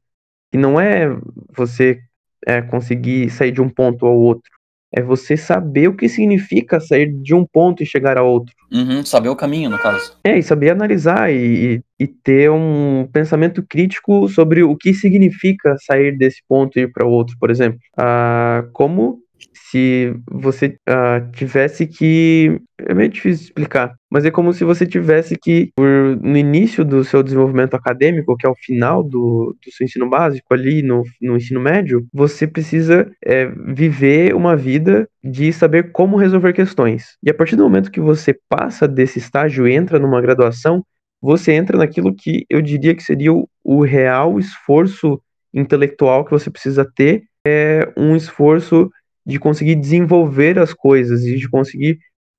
que 0.51 0.59
não 0.59 0.81
é 0.81 1.07
você 1.55 2.01
é, 2.47 2.63
conseguir 2.63 3.31
sair 3.31 3.53
de 3.53 3.61
um 3.61 3.69
ponto 3.69 4.07
ao 4.07 4.17
outro, 4.17 4.51
é 4.93 5.03
você 5.03 5.37
saber 5.37 5.89
o 5.89 5.95
que 5.95 6.09
significa 6.09 6.81
sair 6.81 7.13
de 7.13 7.35
um 7.35 7.47
ponto 7.47 7.83
e 7.83 7.87
chegar 7.87 8.19
a 8.19 8.23
outro. 8.23 8.55
Uhum, 8.73 9.05
saber 9.05 9.29
o 9.29 9.37
caminho, 9.37 9.71
no 9.71 9.79
caso. 9.79 10.17
É, 10.25 10.39
e 10.39 10.43
saber 10.43 10.71
analisar 10.71 11.33
e, 11.33 11.83
e 11.99 12.07
ter 12.07 12.51
um 12.51 13.09
pensamento 13.13 13.65
crítico 13.69 14.29
sobre 14.29 14.63
o 14.63 14.77
que 14.77 14.93
significa 14.93 15.77
sair 15.87 16.17
desse 16.17 16.43
ponto 16.49 16.79
e 16.79 16.83
ir 16.83 16.93
para 16.93 17.07
outro, 17.07 17.37
por 17.39 17.51
exemplo. 17.51 17.79
Ah, 17.97 18.65
como 18.73 19.21
se 19.55 20.15
você 20.31 20.77
uh, 20.89 21.31
tivesse 21.33 21.87
que. 21.87 22.61
É 22.89 22.95
meio 22.95 23.11
difícil 23.11 23.45
explicar, 23.45 23.95
mas 24.11 24.25
é 24.25 24.31
como 24.31 24.55
se 24.55 24.65
você 24.65 24.87
tivesse 24.87 25.37
que, 25.37 25.71
por, 25.77 25.87
no 26.23 26.37
início 26.37 26.83
do 26.83 27.05
seu 27.05 27.23
desenvolvimento 27.23 27.75
acadêmico, 27.75 28.37
que 28.39 28.47
é 28.47 28.49
o 28.49 28.55
final 28.55 29.03
do, 29.03 29.55
do 29.63 29.73
seu 29.73 29.85
ensino 29.85 30.09
básico, 30.09 30.55
ali 30.55 30.83
no, 30.83 31.03
no 31.21 31.37
ensino 31.37 31.61
médio, 31.61 32.07
você 32.11 32.47
precisa 32.47 33.11
é, 33.23 33.47
viver 33.75 34.35
uma 34.35 34.57
vida 34.57 35.07
de 35.23 35.53
saber 35.53 35.93
como 35.93 36.17
resolver 36.17 36.55
questões. 36.55 37.19
E 37.23 37.29
a 37.29 37.35
partir 37.35 37.55
do 37.55 37.65
momento 37.65 37.91
que 37.91 38.01
você 38.01 38.35
passa 38.49 38.89
desse 38.89 39.19
estágio 39.19 39.69
e 39.69 39.75
entra 39.75 39.99
numa 39.99 40.23
graduação, 40.23 40.83
você 41.21 41.53
entra 41.53 41.77
naquilo 41.77 42.15
que 42.15 42.47
eu 42.49 42.63
diria 42.63 42.95
que 42.95 43.03
seria 43.03 43.33
o, 43.33 43.47
o 43.63 43.83
real 43.83 44.39
esforço 44.39 45.21
intelectual 45.53 46.25
que 46.25 46.31
você 46.31 46.51
precisa 46.51 46.91
ter, 46.97 47.25
é 47.47 47.93
um 47.97 48.15
esforço 48.15 48.91
de 49.31 49.39
conseguir 49.39 49.77
desenvolver 49.77 50.59
as 50.59 50.75
coisas 50.75 51.25
e 51.25 51.37
de 51.37 51.49
conseguir 51.49 51.99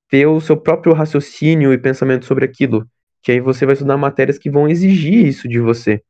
ter 0.10 0.28
o 0.28 0.42
seu 0.42 0.58
próprio 0.58 0.94
raciocínio 0.94 1.74
e 1.74 1.78
pensamento 1.78 2.26
sobre 2.26 2.46
aquilo. 2.46 2.86
Que 3.24 3.32
aí 3.32 3.40
você 3.40 3.66
vai 3.66 3.74
estudar 3.74 3.98
matérias 3.98 4.38
que 4.38 4.50
vão 4.50 4.68
exigir 4.68 5.26
isso 5.26 5.48
de 5.48 5.60
você. 5.60 6.02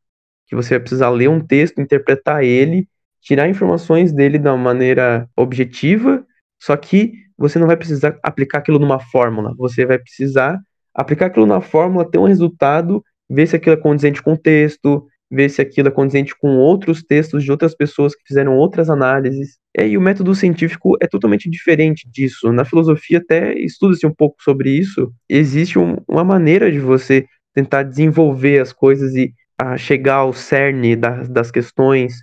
Que 0.47 0.55
você 0.55 0.75
vai 0.75 0.79
precisar 0.79 1.09
ler 1.09 1.29
um 1.29 1.39
texto, 1.39 1.79
interpretar 1.79 2.43
ele, 2.43 2.87
tirar 3.21 3.47
informações 3.47 4.11
dele 4.11 4.39
da 4.39 4.57
maneira 4.57 5.29
objetiva, 5.35 6.25
só 6.59 6.75
que 6.75 7.13
você 7.37 7.59
não 7.59 7.67
vai 7.67 7.77
precisar 7.77 8.17
aplicar 8.23 8.59
aquilo 8.59 8.79
numa 8.79 8.99
fórmula. 8.99 9.53
Você 9.57 9.85
vai 9.85 9.99
precisar 9.99 10.59
aplicar 10.93 11.27
aquilo 11.27 11.45
na 11.45 11.61
fórmula, 11.61 12.09
ter 12.09 12.17
um 12.17 12.25
resultado, 12.25 13.03
ver 13.29 13.47
se 13.47 13.55
aquilo 13.55 13.75
é 13.75 13.79
condizente 13.79 14.21
com 14.21 14.33
o 14.33 14.37
texto, 14.37 15.07
ver 15.31 15.49
se 15.49 15.61
aquilo 15.61 15.87
é 15.87 15.91
condizente 15.91 16.35
com 16.35 16.57
outros 16.57 17.01
textos 17.01 17.43
de 17.43 17.51
outras 17.51 17.73
pessoas 17.73 18.13
que 18.13 18.23
fizeram 18.27 18.57
outras 18.57 18.89
análises. 18.89 19.57
E 19.77 19.97
o 19.97 20.01
método 20.01 20.35
científico 20.35 20.97
é 21.01 21.07
totalmente 21.07 21.49
diferente 21.49 22.07
disso. 22.11 22.51
Na 22.51 22.65
filosofia 22.65 23.19
até 23.19 23.53
estuda-se 23.57 24.05
um 24.05 24.13
pouco 24.13 24.35
sobre 24.43 24.69
isso. 24.71 25.13
Existe 25.29 25.79
um, 25.79 25.95
uma 26.07 26.23
maneira 26.23 26.69
de 26.69 26.79
você 26.79 27.25
tentar 27.53 27.83
desenvolver 27.83 28.59
as 28.59 28.73
coisas 28.73 29.15
e 29.15 29.33
a 29.57 29.77
chegar 29.77 30.15
ao 30.15 30.33
cerne 30.33 30.95
da, 30.95 31.23
das 31.23 31.49
questões 31.49 32.15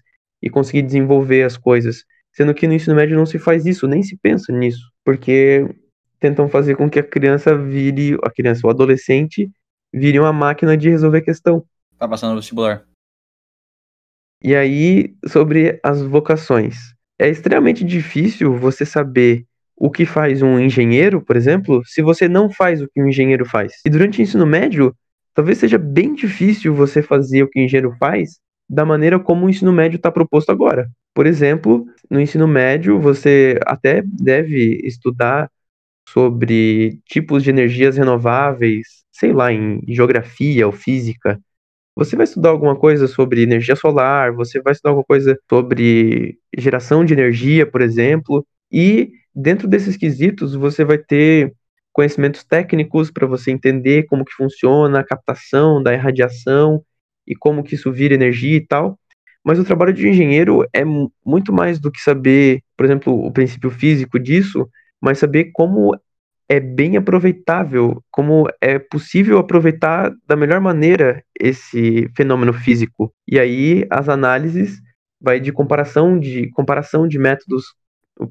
e 0.42 0.50
conseguir 0.50 0.82
desenvolver 0.82 1.44
as 1.44 1.56
coisas. 1.56 2.04
Sendo 2.32 2.52
que 2.52 2.66
no 2.66 2.74
ensino 2.74 2.94
médio 2.94 3.16
não 3.16 3.26
se 3.26 3.38
faz 3.38 3.64
isso, 3.64 3.86
nem 3.88 4.02
se 4.02 4.16
pensa 4.16 4.52
nisso, 4.52 4.82
porque 5.04 5.66
tentam 6.20 6.48
fazer 6.48 6.76
com 6.76 6.90
que 6.90 6.98
a 6.98 7.02
criança 7.02 7.56
vire, 7.56 8.18
a 8.22 8.30
criança, 8.30 8.66
o 8.66 8.70
adolescente, 8.70 9.50
vire 9.92 10.18
uma 10.18 10.32
máquina 10.32 10.76
de 10.76 10.90
resolver 10.90 11.22
questão. 11.22 11.64
Tá 11.98 12.06
passando 12.06 12.30
no 12.30 12.36
vestibular. 12.36 12.84
E 14.42 14.54
aí, 14.54 15.14
sobre 15.26 15.80
as 15.82 16.02
vocações. 16.02 16.94
É 17.18 17.28
extremamente 17.28 17.82
difícil 17.84 18.56
você 18.56 18.86
saber 18.86 19.44
o 19.76 19.90
que 19.90 20.06
faz 20.06 20.42
um 20.42 20.58
engenheiro, 20.58 21.20
por 21.20 21.36
exemplo, 21.36 21.82
se 21.84 22.02
você 22.02 22.28
não 22.28 22.50
faz 22.50 22.80
o 22.80 22.88
que 22.88 23.02
um 23.02 23.08
engenheiro 23.08 23.44
faz. 23.44 23.74
E 23.84 23.90
durante 23.90 24.20
o 24.20 24.22
ensino 24.22 24.46
médio, 24.46 24.94
talvez 25.34 25.58
seja 25.58 25.78
bem 25.78 26.14
difícil 26.14 26.74
você 26.74 27.02
fazer 27.02 27.42
o 27.42 27.48
que 27.48 27.60
o 27.60 27.62
engenheiro 27.62 27.94
faz 27.98 28.38
da 28.68 28.84
maneira 28.84 29.18
como 29.18 29.46
o 29.46 29.50
ensino 29.50 29.72
médio 29.72 29.96
está 29.96 30.10
proposto 30.10 30.50
agora. 30.50 30.88
Por 31.14 31.26
exemplo, 31.26 31.86
no 32.10 32.20
ensino 32.20 32.46
médio, 32.46 33.00
você 33.00 33.58
até 33.66 34.02
deve 34.04 34.80
estudar 34.84 35.50
sobre 36.08 37.00
tipos 37.06 37.42
de 37.42 37.50
energias 37.50 37.96
renováveis, 37.96 38.86
sei 39.12 39.32
lá, 39.32 39.52
em 39.52 39.80
geografia 39.88 40.66
ou 40.66 40.72
física, 40.72 41.40
você 41.98 42.14
vai 42.14 42.22
estudar 42.22 42.50
alguma 42.50 42.76
coisa 42.76 43.08
sobre 43.08 43.42
energia 43.42 43.74
solar, 43.74 44.32
você 44.32 44.60
vai 44.62 44.72
estudar 44.72 44.90
alguma 44.90 45.04
coisa 45.04 45.36
sobre 45.50 46.38
geração 46.56 47.04
de 47.04 47.12
energia, 47.12 47.66
por 47.66 47.80
exemplo, 47.80 48.46
e 48.70 49.10
dentro 49.34 49.66
desses 49.66 49.96
quesitos 49.96 50.54
você 50.54 50.84
vai 50.84 50.96
ter 50.96 51.52
conhecimentos 51.92 52.44
técnicos 52.44 53.10
para 53.10 53.26
você 53.26 53.50
entender 53.50 54.04
como 54.04 54.24
que 54.24 54.32
funciona 54.32 55.00
a 55.00 55.04
captação 55.04 55.82
da 55.82 55.92
irradiação 55.92 56.84
e 57.26 57.34
como 57.34 57.64
que 57.64 57.74
isso 57.74 57.90
vira 57.90 58.14
energia 58.14 58.56
e 58.58 58.64
tal. 58.64 58.96
Mas 59.44 59.58
o 59.58 59.64
trabalho 59.64 59.92
de 59.92 60.06
engenheiro 60.06 60.64
é 60.72 60.84
muito 61.26 61.52
mais 61.52 61.80
do 61.80 61.90
que 61.90 62.00
saber, 62.00 62.62
por 62.76 62.86
exemplo, 62.86 63.12
o 63.12 63.32
princípio 63.32 63.72
físico 63.72 64.20
disso, 64.20 64.68
mas 65.00 65.18
saber 65.18 65.50
como 65.52 65.98
é 66.48 66.58
bem 66.58 66.96
aproveitável, 66.96 68.02
como 68.10 68.48
é 68.60 68.78
possível 68.78 69.38
aproveitar 69.38 70.14
da 70.26 70.34
melhor 70.34 70.60
maneira 70.60 71.22
esse 71.38 72.08
fenômeno 72.16 72.54
físico. 72.54 73.12
E 73.26 73.38
aí 73.38 73.86
as 73.90 74.08
análises 74.08 74.80
vai 75.20 75.38
de 75.38 75.52
comparação 75.52 76.18
de 76.18 76.48
comparação 76.50 77.06
de 77.06 77.18
métodos 77.18 77.74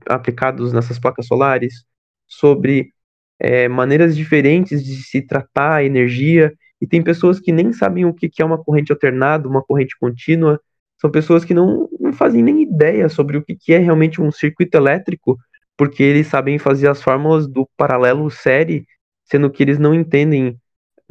aplicados 0.07 0.73
nessas 0.73 0.97
placas 0.97 1.27
solares 1.27 1.85
sobre 2.27 2.91
é, 3.39 3.67
maneiras 3.67 4.15
diferentes 4.15 4.83
de 4.83 4.95
se 4.95 5.21
tratar 5.21 5.75
a 5.75 5.83
energia 5.83 6.51
e 6.81 6.87
tem 6.87 7.03
pessoas 7.03 7.39
que 7.39 7.51
nem 7.51 7.71
sabem 7.71 8.05
o 8.05 8.13
que 8.13 8.41
é 8.41 8.45
uma 8.45 8.61
corrente 8.61 8.91
alternada, 8.91 9.47
uma 9.47 9.63
corrente 9.63 9.95
contínua. 9.99 10.59
São 10.99 11.11
pessoas 11.11 11.45
que 11.45 11.53
não, 11.53 11.87
não 11.99 12.11
fazem 12.13 12.41
nem 12.43 12.63
ideia 12.63 13.09
sobre 13.09 13.37
o 13.37 13.43
que 13.43 13.73
é 13.73 13.77
realmente 13.77 14.21
um 14.21 14.31
circuito 14.31 14.75
elétrico 14.75 15.37
porque 15.77 16.01
eles 16.01 16.27
sabem 16.27 16.57
fazer 16.57 16.89
as 16.89 17.01
fórmulas 17.01 17.47
do 17.47 17.69
paralelo 17.77 18.29
série, 18.31 18.87
sendo 19.23 19.49
que 19.49 19.61
eles 19.61 19.77
não 19.77 19.93
entendem 19.93 20.59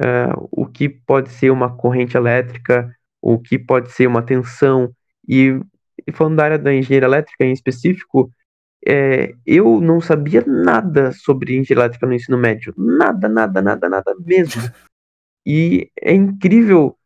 uh, 0.01 0.47
o 0.51 0.65
que 0.65 0.89
pode 0.89 1.29
ser 1.29 1.49
uma 1.49 1.75
corrente 1.75 2.17
elétrica, 2.17 2.93
o 3.21 3.39
que 3.39 3.57
pode 3.57 3.91
ser 3.91 4.07
uma 4.07 4.21
tensão. 4.21 4.91
E, 5.27 5.59
e 6.05 6.11
falando 6.11 6.35
da 6.35 6.43
área 6.43 6.59
da 6.59 6.73
engenharia 6.73 7.07
elétrica 7.07 7.45
em 7.45 7.53
específico, 7.53 8.29
é, 8.85 9.33
eu 9.45 9.81
não 9.81 9.99
sabia 9.99 10.43
nada 10.45 11.11
sobre 11.13 11.57
engenharia 11.57 11.85
elétrica 11.85 12.05
no 12.05 12.13
ensino 12.13 12.37
médio. 12.37 12.73
Nada, 12.77 13.29
nada, 13.29 13.61
nada, 13.61 13.89
nada 13.89 14.15
mesmo. 14.19 14.61
E 15.45 15.89
é 16.01 16.13
incrível 16.13 16.97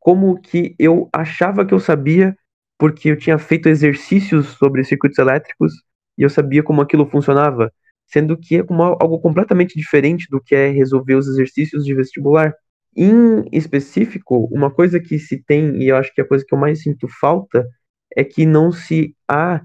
como 0.00 0.40
que 0.40 0.74
eu 0.78 1.08
achava 1.12 1.64
que 1.64 1.74
eu 1.74 1.78
sabia, 1.78 2.36
porque 2.78 3.10
eu 3.10 3.16
tinha 3.16 3.38
feito 3.38 3.68
exercícios 3.68 4.48
sobre 4.48 4.82
circuitos 4.82 5.18
elétricos, 5.18 5.72
e 6.16 6.22
eu 6.22 6.30
sabia 6.30 6.62
como 6.62 6.80
aquilo 6.80 7.06
funcionava, 7.06 7.72
sendo 8.06 8.36
que 8.36 8.58
é 8.58 8.64
algo 8.68 9.18
completamente 9.20 9.78
diferente 9.78 10.26
do 10.30 10.40
que 10.40 10.54
é 10.54 10.68
resolver 10.68 11.14
os 11.14 11.28
exercícios 11.28 11.84
de 11.84 11.94
vestibular. 11.94 12.54
Em 12.94 13.44
específico, 13.50 14.48
uma 14.52 14.70
coisa 14.70 15.00
que 15.00 15.18
se 15.18 15.42
tem, 15.42 15.82
e 15.82 15.88
eu 15.88 15.96
acho 15.96 16.12
que 16.14 16.20
é 16.20 16.24
a 16.24 16.28
coisa 16.28 16.44
que 16.46 16.54
eu 16.54 16.58
mais 16.58 16.82
sinto 16.82 17.08
falta, 17.08 17.66
é 18.14 18.22
que 18.22 18.44
não 18.44 18.70
se 18.70 19.16
há 19.26 19.62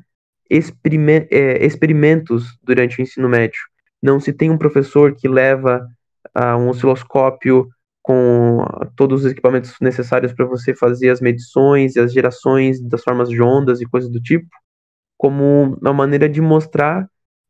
é, 0.50 1.66
experimentos 1.66 2.58
durante 2.64 3.00
o 3.00 3.02
ensino 3.02 3.28
médio. 3.28 3.60
Não 4.02 4.20
se 4.20 4.32
tem 4.32 4.50
um 4.50 4.58
professor 4.58 5.14
que 5.14 5.28
leva 5.28 5.86
uh, 6.38 6.58
um 6.58 6.70
osciloscópio 6.70 7.68
com 8.02 8.66
todos 8.96 9.26
os 9.26 9.32
equipamentos 9.32 9.76
necessários 9.82 10.32
para 10.32 10.46
você 10.46 10.74
fazer 10.74 11.10
as 11.10 11.20
medições 11.20 11.96
e 11.96 12.00
as 12.00 12.14
gerações 12.14 12.82
das 12.82 13.04
formas 13.04 13.28
de 13.28 13.42
ondas 13.42 13.82
e 13.82 13.86
coisas 13.86 14.10
do 14.10 14.22
tipo, 14.22 14.48
como 15.18 15.78
uma 15.82 15.94
maneira 15.94 16.30
de 16.30 16.42
mostrar 16.42 17.08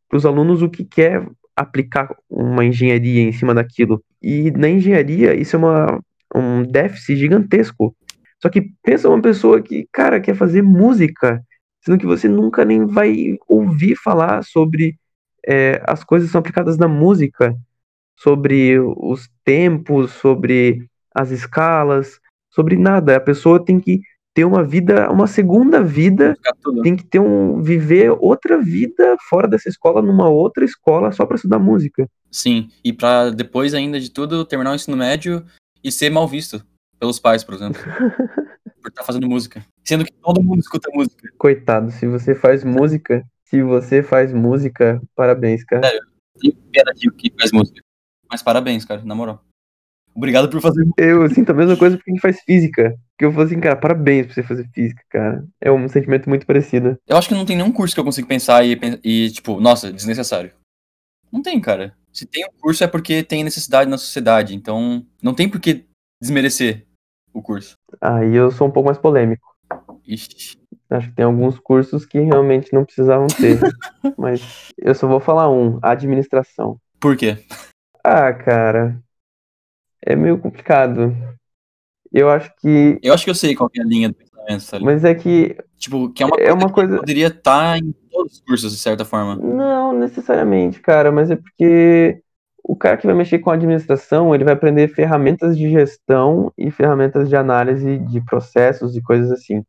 para 0.08 0.18
os 0.18 0.26
alunos 0.26 0.62
o 0.62 0.70
que 0.70 0.86
quer 0.86 1.28
aplicar 1.56 2.16
uma 2.30 2.64
engenharia 2.64 3.22
em 3.22 3.32
cima 3.32 3.54
daquilo. 3.54 4.02
E 4.22 4.52
na 4.52 4.70
engenharia, 4.70 5.36
isso 5.36 5.56
é 5.56 5.60
uma, 5.60 6.00
um 6.34 6.64
déficit 6.64 7.18
gigantesco. 7.18 7.96
Só 8.42 8.50
que 8.50 8.72
pensa 8.84 9.10
uma 9.10 9.22
pessoa 9.22 9.62
que, 9.62 9.88
cara, 9.92 10.22
quer 10.22 10.36
fazer 10.36 10.62
música, 10.62 11.44
sendo 11.84 11.98
que 11.98 12.06
você 12.06 12.28
nunca 12.28 12.64
nem 12.64 12.86
vai 12.86 13.38
ouvir 13.48 13.96
falar 13.96 14.44
sobre 14.44 14.96
é, 15.46 15.82
as 15.88 16.04
coisas 16.04 16.30
que 16.30 16.32
são 16.32 16.40
aplicadas 16.40 16.78
na 16.78 16.88
música, 16.88 17.56
sobre 18.16 18.80
os 18.80 19.28
tempos, 19.44 20.12
sobre 20.12 20.88
as 21.14 21.32
escalas, 21.32 22.20
sobre 22.50 22.76
nada. 22.76 23.16
A 23.16 23.22
pessoa 23.22 23.64
tem 23.64 23.80
que 23.80 24.02
ter 24.38 24.46
uma 24.46 24.64
vida, 24.64 25.10
uma 25.10 25.26
segunda 25.26 25.84
vida, 25.84 26.38
tem 26.84 26.96
que 26.96 27.04
ter 27.04 27.20
um 27.20 27.60
viver 27.60 28.12
outra 28.20 28.62
vida 28.62 29.18
fora 29.28 29.48
dessa 29.48 29.68
escola, 29.68 30.00
numa 30.00 30.30
outra 30.30 30.64
escola 30.64 31.12
só 31.12 31.26
para 31.26 31.38
estudar 31.38 31.58
música. 31.58 32.08
Sim, 32.30 32.70
e 32.84 32.94
para 32.94 33.32
depois 33.32 33.74
ainda 33.74 34.00
de 34.00 34.12
tudo 34.12 34.46
terminar 34.46 34.74
o 34.74 34.76
ensino 34.76 34.96
médio 34.96 35.44
e 35.84 35.92
ser 35.92 36.12
mal 36.12 36.28
visto 36.28 36.64
pelos 37.00 37.20
pais, 37.20 37.44
por 37.44 37.56
exemplo. 37.56 37.82
por 38.80 38.90
estar 38.90 39.02
tá 39.02 39.04
fazendo 39.04 39.28
música, 39.28 39.66
sendo 39.84 40.06
que 40.06 40.14
todo 40.14 40.44
mundo 40.44 40.60
escuta 40.60 40.88
música. 40.94 41.34
Coitado, 41.36 41.90
se 41.90 42.06
você 42.06 42.36
faz 42.36 42.64
música, 42.64 43.26
se 43.46 43.64
você 43.64 44.04
faz 44.04 44.32
música, 44.32 45.02
parabéns, 45.16 45.64
cara. 45.64 45.82
Sério, 45.82 46.08
tem 46.40 46.52
pena 46.72 46.94
que 46.94 47.34
faz 47.40 47.52
música. 47.52 47.82
Mas 48.30 48.44
parabéns, 48.44 48.86
cara, 48.86 49.04
na 49.04 49.16
moral. 49.16 49.44
Obrigado 50.18 50.50
por 50.50 50.60
fazer. 50.60 50.84
Eu 50.98 51.30
sinto 51.30 51.52
a 51.52 51.54
mesma 51.54 51.78
coisa 51.78 51.96
porque 51.96 52.10
a 52.10 52.14
gente 52.14 52.22
faz 52.22 52.42
física. 52.42 52.98
Que 53.20 53.26
eu 53.26 53.32
falo 53.32 53.46
assim, 53.46 53.60
cara, 53.60 53.76
parabéns 53.76 54.26
por 54.26 54.34
você 54.34 54.42
fazer 54.42 54.68
física, 54.74 55.04
cara. 55.12 55.46
É 55.62 55.72
um 55.72 55.88
sentimento 55.88 56.28
muito 56.28 56.44
parecido. 56.44 56.98
Eu 57.08 57.16
acho 57.16 57.30
que 57.30 57.36
não 57.36 57.46
tem 57.46 57.56
nenhum 57.56 57.72
curso 57.72 57.94
que 57.94 58.00
eu 58.00 58.04
consigo 58.04 58.28
pensar 58.28 58.66
e, 58.66 58.80
e 59.04 59.30
tipo, 59.30 59.60
nossa, 59.60 59.94
desnecessário. 59.94 60.52
Não 61.32 61.44
tem, 61.44 61.62
cara. 61.62 61.96
Se 62.12 62.26
tem 62.26 62.44
um 62.46 62.60
curso 62.60 62.84
é 62.84 62.88
porque 62.88 63.22
tem 63.22 63.44
necessidade 63.44 63.88
na 63.88 63.98
sociedade. 64.00 64.56
Então, 64.56 65.06
não 65.22 65.36
tem 65.36 65.48
por 65.48 65.60
que 65.60 65.86
desmerecer 66.20 66.88
o 67.32 67.40
curso. 67.40 67.76
Aí 68.02 68.34
eu 68.34 68.50
sou 68.50 68.68
um 68.68 68.72
pouco 68.72 68.88
mais 68.88 68.98
polêmico. 68.98 69.46
Ixi. 70.04 70.58
Acho 70.90 71.10
que 71.10 71.16
tem 71.16 71.26
alguns 71.26 71.60
cursos 71.60 72.08
que 72.08 72.20
realmente 72.20 72.74
não 72.74 72.84
precisavam 72.84 73.28
ter. 73.28 73.60
mas 74.18 74.72
eu 74.80 74.96
só 74.96 75.08
vou 75.08 75.20
falar 75.20 75.48
um: 75.48 75.78
administração. 75.84 76.80
Por 77.00 77.16
quê? 77.16 77.38
Ah, 78.04 78.34
cara 78.34 79.00
é 80.02 80.16
meio 80.16 80.38
complicado. 80.38 81.16
Eu 82.12 82.30
acho 82.30 82.52
que. 82.60 83.00
Eu 83.02 83.14
acho 83.14 83.24
que 83.24 83.30
eu 83.30 83.36
sei 83.36 83.56
qual 83.56 83.70
é 83.76 83.82
a 83.82 83.86
linha 83.86 84.10
do 84.10 84.16
pensamento, 84.16 84.64
sabe? 84.64 84.86
Mas 84.86 85.04
é 85.04 85.14
que. 85.14 85.58
Tipo, 85.78 86.12
que 86.12 86.24
é 86.24 86.26
uma, 86.26 86.38
é 86.38 86.54
uma 86.54 86.72
coisa. 86.72 86.94
Que 86.94 87.00
poderia 87.00 87.28
estar 87.28 87.74
tá 87.74 87.78
em 87.78 87.94
todos 88.12 88.34
os 88.34 88.40
cursos, 88.42 88.72
de 88.72 88.80
certa 88.80 89.06
forma. 89.06 89.36
Não, 89.36 89.94
necessariamente, 89.94 90.80
cara, 90.80 91.12
mas 91.12 91.30
é 91.30 91.36
porque 91.36 92.22
o 92.64 92.76
cara 92.76 92.98
que 92.98 93.06
vai 93.06 93.16
mexer 93.16 93.40
com 93.40 93.50
administração, 93.50 94.36
ele 94.36 94.44
vai 94.44 94.54
aprender 94.54 94.90
ferramentas 94.90 95.58
de 95.58 95.70
gestão 95.70 96.52
e 96.58 96.70
ferramentas 96.70 97.30
de 97.30 97.36
análise 97.36 97.98
de 98.00 98.20
processos 98.22 98.96
e 98.96 99.02
coisas 99.02 99.32
assim. 99.32 99.64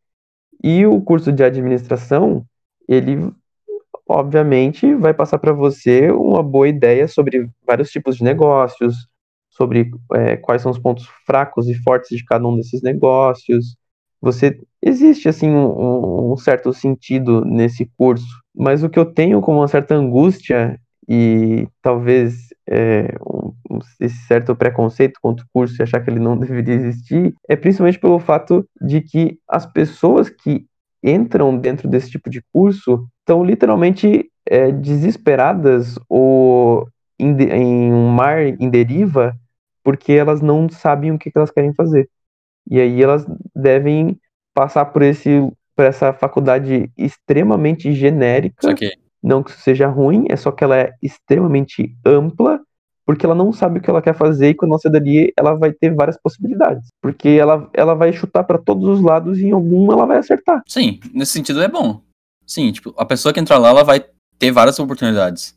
E 0.63 0.85
o 0.85 1.01
curso 1.01 1.31
de 1.31 1.45
administração, 1.45 2.45
ele 2.89 3.33
obviamente 4.09 4.95
vai 4.95 5.15
passar 5.15 5.39
para 5.39 5.53
você 5.53 6.11
uma 6.11 6.43
boa 6.43 6.67
ideia 6.67 7.07
sobre 7.07 7.49
vários 7.65 7.91
tipos 7.91 8.17
de 8.17 8.25
negócios, 8.25 9.07
sobre 9.59 9.91
é, 10.15 10.37
quais 10.37 10.63
são 10.63 10.71
os 10.71 10.79
pontos 10.79 11.07
fracos 11.27 11.69
e 11.69 11.75
fortes 11.75 12.17
de 12.17 12.25
cada 12.25 12.47
um 12.47 12.57
desses 12.57 12.81
negócios. 12.81 13.77
Você 14.23 14.59
existe 14.81 15.29
assim 15.29 15.51
um, 15.51 16.33
um, 16.33 16.37
certo 16.37 16.73
sentido 16.73 17.45
nesse 17.45 17.91
curso, 17.97 18.41
mas 18.55 18.85
o 18.85 18.89
que 18.89 18.99
eu 18.99 19.05
tenho 19.05 19.41
como 19.41 19.59
uma 19.59 19.69
certa 19.69 19.97
angústia 19.97 20.79
e 21.09 21.67
talvez 21.83 22.49
é, 22.69 23.15
um, 23.21 23.53
esse 24.01 24.17
certo 24.27 24.55
preconceito 24.55 25.19
contra 25.21 25.45
o 25.45 25.49
curso 25.53 25.81
e 25.81 25.83
achar 25.83 26.01
que 26.01 26.11
ele 26.11 26.21
não 26.21 26.37
deveria 26.39 26.75
existir 26.75 27.35
é 27.49 27.57
principalmente 27.57 27.99
pelo 27.99 28.19
fato 28.21 28.65
de 28.81 29.01
que 29.01 29.39
as 29.49 29.67
pessoas 29.67 30.29
que 30.29 30.67
entram 31.03 31.57
dentro 31.57 31.89
desse 31.89 32.11
tipo 32.11 32.31
de 32.31 32.43
curso 32.53 33.09
estão 33.21 33.45
literalmente 33.45 34.31
é, 34.47 34.71
desesperadas 34.71 35.99
ou 36.09 36.89
em, 37.19 37.37
em 37.43 37.93
um 37.93 38.09
mar 38.09 38.41
em 38.45 38.71
deriva 38.71 39.37
porque 39.89 40.13
elas 40.13 40.43
não 40.43 40.69
sabem 40.69 41.13
o 41.13 41.19
que, 41.19 41.33
elas 41.35 41.51
querem 41.51 41.73
fazer. 41.73 42.11
E 42.71 42.79
aí 42.79 43.03
elas 43.03 43.25
devem 43.57 44.21
passar 44.53 44.85
por 44.85 45.01
esse 45.01 45.31
por 45.75 45.87
essa 45.87 46.13
faculdade 46.13 46.93
extremamente 46.95 47.91
genérica. 47.95 48.75
Não 49.23 49.43
que 49.43 49.51
isso 49.51 49.61
seja 49.61 49.87
ruim, 49.87 50.27
é 50.29 50.37
só 50.37 50.53
que 50.53 50.63
ela 50.63 50.77
é 50.77 50.93
extremamente 51.03 51.97
ampla, 52.05 52.61
porque 53.07 53.25
ela 53.25 53.35
não 53.35 53.51
sabe 53.51 53.79
o 53.79 53.83
que 53.83 53.89
ela 53.89 54.03
quer 54.03 54.15
fazer 54.15 54.51
e 54.51 54.55
quando 54.55 54.73
ela 54.73 54.79
sair 54.79 54.93
dali, 54.93 55.33
ela 55.35 55.55
vai 55.55 55.73
ter 55.73 55.95
várias 55.95 56.21
possibilidades. 56.21 56.87
Porque 57.01 57.31
ela, 57.31 57.71
ela 57.73 57.95
vai 57.95 58.13
chutar 58.13 58.45
para 58.45 58.59
todos 58.59 58.87
os 58.99 59.01
lados 59.01 59.39
e 59.39 59.47
em 59.47 59.53
algum 59.53 59.91
ela 59.91 60.05
vai 60.05 60.19
acertar. 60.19 60.63
Sim, 60.67 61.01
nesse 61.15 61.33
sentido 61.33 61.63
é 61.63 61.69
bom. 61.69 62.03
Sim, 62.47 62.71
tipo, 62.73 62.93
a 62.99 63.07
pessoa 63.07 63.33
que 63.33 63.41
entrar 63.41 63.57
lá, 63.57 63.71
ela 63.71 63.85
vai 63.85 64.05
ter 64.39 64.53
várias 64.53 64.79
oportunidades. 64.79 65.57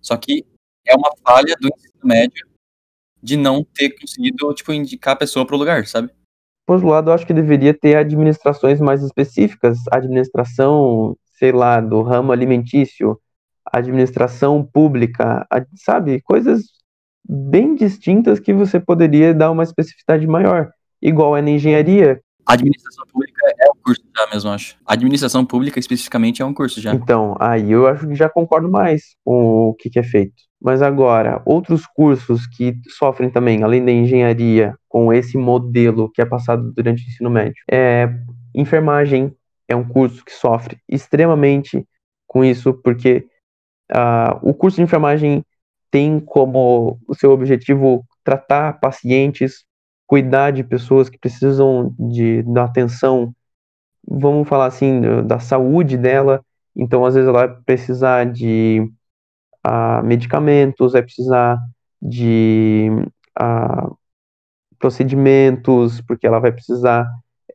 Só 0.00 0.16
que 0.16 0.44
é 0.84 0.96
uma 0.96 1.12
falha 1.22 1.54
do 1.60 1.68
ensino 1.68 2.00
médio 2.02 2.48
de 3.22 3.36
não 3.36 3.64
ter 3.64 3.90
conseguido, 3.90 4.52
tipo, 4.54 4.72
indicar 4.72 5.14
a 5.14 5.18
pessoa 5.18 5.46
para 5.46 5.56
o 5.56 5.58
lugar, 5.58 5.86
sabe? 5.86 6.10
Por 6.66 6.74
outro 6.74 6.88
lado, 6.88 7.10
eu 7.10 7.14
acho 7.14 7.26
que 7.26 7.32
deveria 7.32 7.72
ter 7.72 7.96
administrações 7.96 8.80
mais 8.80 9.02
específicas, 9.02 9.78
administração, 9.90 11.16
sei 11.38 11.50
lá, 11.50 11.80
do 11.80 12.02
ramo 12.02 12.30
alimentício, 12.30 13.18
administração 13.64 14.62
pública, 14.62 15.46
sabe? 15.76 16.20
Coisas 16.20 16.64
bem 17.28 17.74
distintas 17.74 18.40
que 18.40 18.52
você 18.52 18.80
poderia 18.80 19.34
dar 19.34 19.50
uma 19.50 19.62
especificidade 19.62 20.26
maior. 20.26 20.70
Igual 21.00 21.36
é 21.36 21.42
na 21.42 21.50
engenharia. 21.50 22.20
Administração 22.46 23.04
pública 23.12 23.46
é 23.58 23.70
um 23.70 23.82
curso 23.84 24.02
já 24.16 24.26
mesmo, 24.32 24.50
acho. 24.50 24.76
Administração 24.86 25.44
pública 25.44 25.78
especificamente 25.78 26.40
é 26.40 26.44
um 26.44 26.54
curso 26.54 26.80
já. 26.80 26.94
Então, 26.94 27.36
aí 27.38 27.70
eu 27.70 27.86
acho 27.86 28.06
que 28.06 28.14
já 28.14 28.28
concordo 28.28 28.70
mais 28.70 29.16
com 29.24 29.68
o 29.68 29.74
que, 29.74 29.90
que 29.90 29.98
é 29.98 30.02
feito. 30.02 30.47
Mas 30.60 30.82
agora, 30.82 31.40
outros 31.44 31.86
cursos 31.86 32.46
que 32.46 32.74
sofrem 32.88 33.30
também, 33.30 33.62
além 33.62 33.84
da 33.84 33.92
engenharia, 33.92 34.74
com 34.88 35.12
esse 35.12 35.38
modelo 35.38 36.10
que 36.10 36.20
é 36.20 36.26
passado 36.26 36.72
durante 36.72 37.04
o 37.04 37.08
ensino 37.08 37.30
médio, 37.30 37.62
é 37.70 38.08
enfermagem 38.54 39.34
é 39.68 39.76
um 39.76 39.86
curso 39.86 40.24
que 40.24 40.32
sofre 40.32 40.78
extremamente 40.88 41.86
com 42.26 42.44
isso, 42.44 42.74
porque 42.74 43.26
uh, 43.92 44.38
o 44.42 44.54
curso 44.54 44.76
de 44.76 44.82
enfermagem 44.82 45.44
tem 45.90 46.18
como 46.18 46.98
o 47.06 47.14
seu 47.14 47.30
objetivo 47.30 48.04
tratar 48.24 48.80
pacientes, 48.80 49.64
cuidar 50.06 50.50
de 50.50 50.64
pessoas 50.64 51.08
que 51.08 51.18
precisam 51.18 51.94
de 51.98 52.42
da 52.42 52.64
atenção, 52.64 53.32
vamos 54.06 54.48
falar 54.48 54.66
assim, 54.66 55.00
da 55.26 55.38
saúde 55.38 55.96
dela. 55.96 56.42
Então, 56.74 57.04
às 57.04 57.14
vezes, 57.14 57.28
ela 57.28 57.46
vai 57.46 57.56
precisar 57.64 58.24
de 58.24 58.90
a 59.62 60.02
medicamentos, 60.02 60.92
vai 60.92 61.02
precisar 61.02 61.58
de 62.00 62.88
a, 63.34 63.90
procedimentos, 64.78 66.00
porque 66.02 66.26
ela 66.26 66.38
vai 66.38 66.52
precisar 66.52 67.06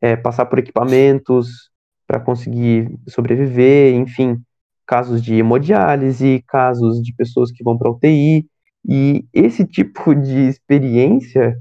é, 0.02 0.16
passar 0.16 0.46
por 0.46 0.60
equipamentos 0.60 1.72
para 2.06 2.20
conseguir 2.20 2.94
sobreviver, 3.08 3.96
enfim, 3.96 4.42
casos 4.86 5.22
de 5.24 5.36
hemodiálise, 5.36 6.44
casos 6.48 7.02
de 7.02 7.14
pessoas 7.16 7.52
que 7.52 7.64
vão 7.64 7.78
para 7.78 7.90
UTI, 7.90 8.46
e 8.86 9.26
esse 9.34 9.66
tipo 9.66 10.14
de 10.14 10.48
experiência 10.48 11.58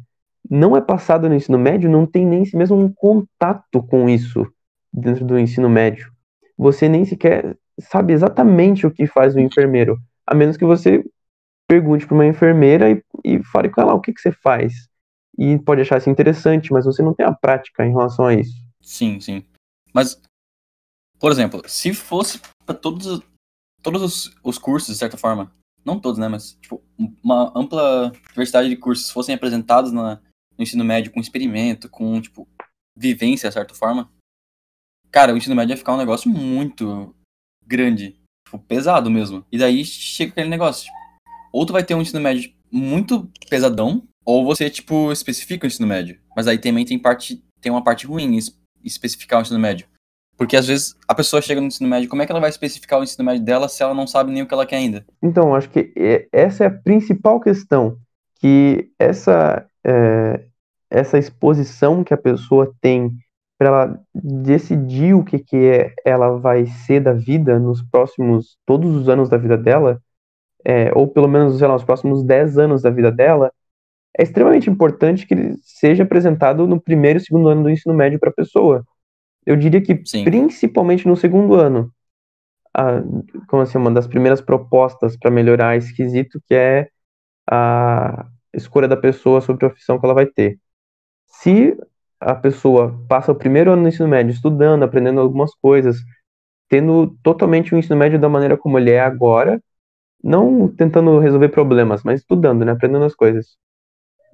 não 0.51 0.77
é 0.77 0.81
passado 0.81 1.29
no 1.29 1.35
ensino 1.35 1.59
médio, 1.59 1.89
não 1.89 2.05
tem 2.05 2.27
nem 2.27 2.43
mesmo 2.55 2.77
um 2.77 2.93
contato 2.93 3.83
com 3.85 4.09
isso 4.09 4.47
dentro 4.93 5.25
do 5.25 5.39
ensino 5.39 5.69
médio. 5.69 6.11
Você 6.59 6.89
nem 6.89 7.05
sequer 7.05 7.57
sabe 7.81 8.13
exatamente 8.13 8.87
o 8.87 8.91
que 8.91 9.07
faz 9.07 9.35
o 9.35 9.41
enfermeiro 9.41 9.97
a 10.27 10.35
menos 10.35 10.57
que 10.57 10.65
você 10.65 11.05
pergunte 11.69 12.07
para 12.07 12.15
uma 12.15 12.27
enfermeira 12.27 12.91
e, 12.91 13.03
e 13.25 13.43
fale 13.45 13.71
com 13.71 13.81
ela 13.81 13.95
o 13.95 14.01
que, 14.01 14.13
que 14.13 14.21
você 14.21 14.33
faz. 14.33 14.89
E 15.39 15.59
pode 15.59 15.81
achar 15.81 15.99
isso 15.99 16.11
interessante, 16.11 16.73
mas 16.73 16.85
você 16.85 17.03
não 17.03 17.15
tem 17.15 17.25
a 17.25 17.33
prática 17.33 17.85
em 17.85 17.91
relação 17.91 18.27
a 18.27 18.35
isso. 18.35 18.55
Sim, 18.83 19.19
sim. 19.21 19.45
Mas, 19.93 20.21
por 21.19 21.33
exemplo, 21.33 21.63
se 21.67 21.95
fosse 21.95 22.41
para 22.67 22.75
todos, 22.75 23.23
todos 23.83 24.03
os, 24.03 24.37
os 24.45 24.59
cursos, 24.59 24.93
de 24.93 24.99
certa 24.99 25.17
forma, 25.17 25.51
não 25.85 25.99
todos, 25.99 26.19
né, 26.19 26.29
mas 26.29 26.53
tipo, 26.61 26.83
uma 27.23 27.53
ampla 27.57 28.13
diversidade 28.29 28.69
de 28.69 28.77
cursos 28.77 29.11
fossem 29.11 29.35
apresentados 29.35 29.93
na, 29.93 30.21
no 30.57 30.63
ensino 30.63 30.85
médio 30.85 31.11
com 31.11 31.21
experimento, 31.21 31.89
com, 31.89 32.21
tipo, 32.21 32.47
vivência, 32.97 33.49
de 33.49 33.55
certa 33.55 33.75
forma, 33.75 34.11
cara, 35.11 35.33
o 35.33 35.37
ensino 35.37 35.57
médio 35.57 35.73
ia 35.73 35.79
ficar 35.79 35.95
um 35.95 35.99
negócio 35.99 36.31
muito 36.31 37.15
grande 37.67 38.22
tipo, 38.53 38.59
pesado 38.59 39.11
mesmo. 39.11 39.45
E 39.51 39.59
daí 39.59 39.85
chega 39.85 40.33
aquele 40.33 40.49
negócio. 40.49 40.85
Tipo, 40.85 40.97
ou 41.53 41.67
tu 41.67 41.73
vai 41.73 41.83
ter 41.83 41.95
um 41.95 42.03
ensino 42.03 42.21
médio 42.21 42.53
muito 42.71 43.31
pesadão, 43.49 44.03
Ou 44.25 44.45
você, 44.45 44.71
tipo, 44.71 45.11
especifica 45.11 45.67
o 45.67 45.69
ensino 45.69 45.87
médio. 45.87 46.19
Mas 46.37 46.47
aí 46.47 46.57
também 46.57 46.85
tem, 46.85 46.99
parte, 46.99 47.43
tem 47.61 47.73
uma 47.73 47.83
parte 47.83 48.07
ruim 48.07 48.37
em 48.37 48.39
especificar 48.85 49.41
o 49.41 49.43
ensino 49.43 49.59
médio. 49.59 49.87
Porque 50.37 50.57
às 50.57 50.67
vezes 50.67 50.97
a 51.07 51.15
pessoa 51.15 51.43
chega 51.43 51.61
no 51.61 51.67
ensino 51.67 51.91
médio, 51.91 52.09
como 52.09 52.23
é 52.23 52.27
que 52.27 52.33
ela 52.33 52.41
vai 52.41 52.49
especificar 52.49 53.01
o 53.01 53.03
ensino 53.03 53.25
médio 53.25 53.45
dela 53.45 53.69
se 53.69 53.83
ela 53.83 53.95
não 53.95 54.07
sabe 54.07 54.31
nem 54.31 54.43
o 54.43 54.47
que 54.47 54.55
ela 54.55 54.65
quer 54.65 54.77
ainda? 54.77 55.05
Então, 55.21 55.55
acho 55.55 55.69
que 55.69 55.93
essa 56.33 56.65
é 56.65 56.67
a 56.69 56.71
principal 56.71 57.41
questão. 57.41 57.99
Que 58.41 58.91
essa, 58.99 59.67
é, 59.85 60.45
essa 60.89 61.19
exposição 61.19 62.05
que 62.05 62.15
a 62.15 62.17
pessoa 62.19 62.73
tem 62.81 63.13
para 63.63 63.69
ela 63.69 64.01
decidir 64.13 65.15
o 65.15 65.23
que, 65.23 65.39
que 65.39 65.57
é, 65.57 65.95
ela 66.05 66.37
vai 66.37 66.67
ser 66.67 66.99
da 66.99 67.13
vida 67.13 67.61
nos 67.61 67.81
próximos, 67.81 68.59
todos 68.67 68.93
os 68.97 69.09
anos 69.09 69.29
da 69.29 69.37
vida 69.37 69.57
dela, 69.57 70.03
é, 70.65 70.91
ou 70.93 71.07
pelo 71.07 71.29
menos, 71.29 71.59
sei 71.59 71.69
lá, 71.69 71.77
os 71.77 71.85
próximos 71.85 72.25
10 72.25 72.59
anos 72.59 72.83
da 72.83 72.91
vida 72.91 73.13
dela, 73.13 73.53
é 74.19 74.25
extremamente 74.25 74.69
importante 74.69 75.25
que 75.25 75.35
ele 75.35 75.55
seja 75.63 76.03
apresentado 76.03 76.67
no 76.67 76.81
primeiro 76.81 77.21
e 77.21 77.23
segundo 77.23 77.49
ano 77.49 77.63
do 77.63 77.71
ensino 77.71 77.95
médio 77.95 78.19
para 78.19 78.31
a 78.31 78.35
pessoa. 78.35 78.85
Eu 79.47 79.55
diria 79.55 79.81
que 79.81 80.03
Sim. 80.05 80.25
principalmente 80.25 81.07
no 81.07 81.17
segundo 81.17 81.55
ano, 81.55 81.89
a, 82.75 83.01
como 83.47 83.63
assim, 83.63 83.79
uma 83.79 83.93
das 83.93 84.09
primeiras 84.09 84.41
propostas 84.41 85.17
para 85.17 85.31
melhorar 85.31 85.77
esse 85.77 85.95
quesito, 85.95 86.43
que 86.49 86.55
é 86.55 86.89
a 87.49 88.27
escolha 88.53 88.89
da 88.89 88.97
pessoa 88.97 89.41
sobre 89.41 89.67
a 89.67 89.71
profissão 89.71 90.01
que 90.01 90.05
ela 90.05 90.15
vai 90.15 90.27
ter. 90.27 90.59
Se 91.27 91.77
a 92.23 92.35
pessoa 92.35 92.99
passa 93.09 93.33
o 93.33 93.35
primeiro 93.35 93.73
ano 93.73 93.83
no 93.83 93.89
ensino 93.89 94.09
médio 94.09 94.33
estudando, 94.33 94.83
aprendendo 94.83 95.21
algumas 95.21 95.55
coisas, 95.55 95.99
tendo 96.69 97.17
totalmente 97.23 97.75
o 97.75 97.79
ensino 97.79 97.97
médio 97.97 98.19
da 98.19 98.29
maneira 98.29 98.57
como 98.57 98.79
ele 98.79 98.91
é 98.91 99.01
agora, 99.01 99.61
não 100.23 100.69
tentando 100.69 101.19
resolver 101.19 101.49
problemas, 101.49 102.03
mas 102.05 102.21
estudando, 102.21 102.65
né, 102.65 102.73
aprendendo 102.73 103.05
as 103.05 103.15
coisas 103.15 103.57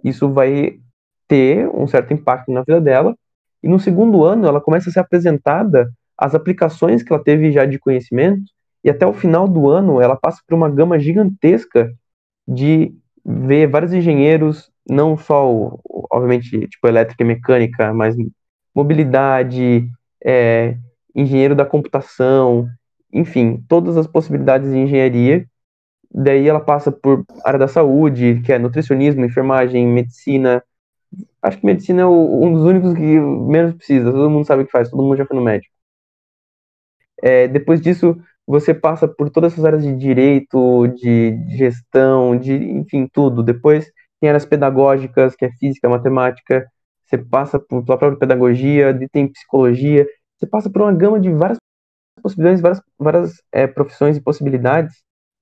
isso 0.05 0.31
vai 0.31 0.79
ter 1.27 1.69
um 1.69 1.87
certo 1.87 2.13
impacto 2.13 2.53
na 2.53 2.61
vida 2.63 2.81
dela. 2.81 3.17
E 3.63 3.69
no 3.69 3.79
segundo 3.79 4.25
ano, 4.25 4.47
ela 4.47 4.61
começa 4.61 4.89
a 4.89 4.93
ser 4.93 5.01
apresentada 5.01 5.91
as 6.17 6.35
aplicações 6.35 7.03
que 7.03 7.13
ela 7.13 7.23
teve 7.23 7.53
já 7.53 7.65
de 7.65 7.79
conhecimento, 7.79 8.43
e 8.83 8.91
até 8.91 9.07
o 9.07 9.13
final 9.13 9.49
do 9.49 9.69
ano, 9.69 10.01
ela 10.01 10.17
passa 10.17 10.41
por 10.47 10.55
uma 10.55 10.71
gama 10.71 10.99
gigantesca 10.99 11.93
de 12.47 12.93
ver 13.25 13.67
vários 13.67 13.93
engenheiros, 13.93 14.71
não 14.89 15.17
só, 15.17 15.79
obviamente, 16.11 16.67
tipo 16.69 16.87
elétrica 16.89 17.23
e 17.23 17.27
mecânica, 17.27 17.93
mas 17.95 18.17
mobilidade, 18.75 19.89
é, 20.25 20.77
engenheiro 21.15 21.55
da 21.55 21.65
computação, 21.65 22.69
enfim, 23.13 23.65
todas 23.69 23.97
as 23.97 24.07
possibilidades 24.07 24.71
de 24.71 24.79
engenharia 24.79 25.47
Daí 26.11 26.49
ela 26.49 26.61
passa 26.61 26.91
por 26.91 27.25
área 27.45 27.59
da 27.59 27.69
saúde, 27.69 28.41
que 28.45 28.53
é 28.53 28.59
nutricionismo, 28.59 29.25
enfermagem, 29.25 29.87
medicina. 29.87 30.63
Acho 31.43 31.59
que 31.59 31.67
medicina 31.67 32.03
é 32.03 32.07
um 32.07 32.53
dos 32.53 32.65
únicos 32.65 32.95
que 32.95 33.03
menos 33.03 33.75
precisa. 33.75 34.11
Todo 34.11 34.31
mundo 34.31 34.47
sabe 34.47 34.63
o 34.63 34.67
que 34.67 34.73
faz, 34.73 34.91
todo 34.91 35.03
mundo 35.03 35.17
já 35.17 35.27
foi 35.27 35.37
no 35.37 35.43
médico. 35.45 35.73
É, 37.23 37.49
depois 37.49 37.81
disso, 37.81 38.17
você 38.47 38.73
passa 38.73 39.07
por 39.07 39.29
todas 39.31 39.53
essas 39.53 39.65
áreas 39.65 39.83
de 39.83 39.95
direito, 39.97 40.87
de 40.89 41.37
gestão, 41.57 42.39
de 42.39 42.55
enfim, 42.55 43.07
tudo. 43.13 43.43
Depois 43.43 43.91
tem 44.21 44.29
áreas 44.29 44.47
pedagógicas, 44.47 45.35
que 45.37 45.45
é 45.45 45.51
física, 45.53 45.89
matemática. 45.89 46.67
Você 47.05 47.19
passa 47.19 47.59
por, 47.59 47.85
pela 47.85 47.99
própria 47.99 48.19
pedagogia, 48.19 48.99
tem 49.13 49.29
psicologia. 49.29 50.07
Você 50.37 50.47
passa 50.47 50.71
por 50.71 50.83
uma 50.83 50.93
gama 50.93 51.19
de 51.21 51.31
várias 51.31 51.59
possibilidades, 52.23 52.61
várias, 52.61 52.83
várias 52.99 53.33
é, 53.53 53.67
profissões 53.67 54.17
e 54.17 54.23
possibilidades 54.23 54.95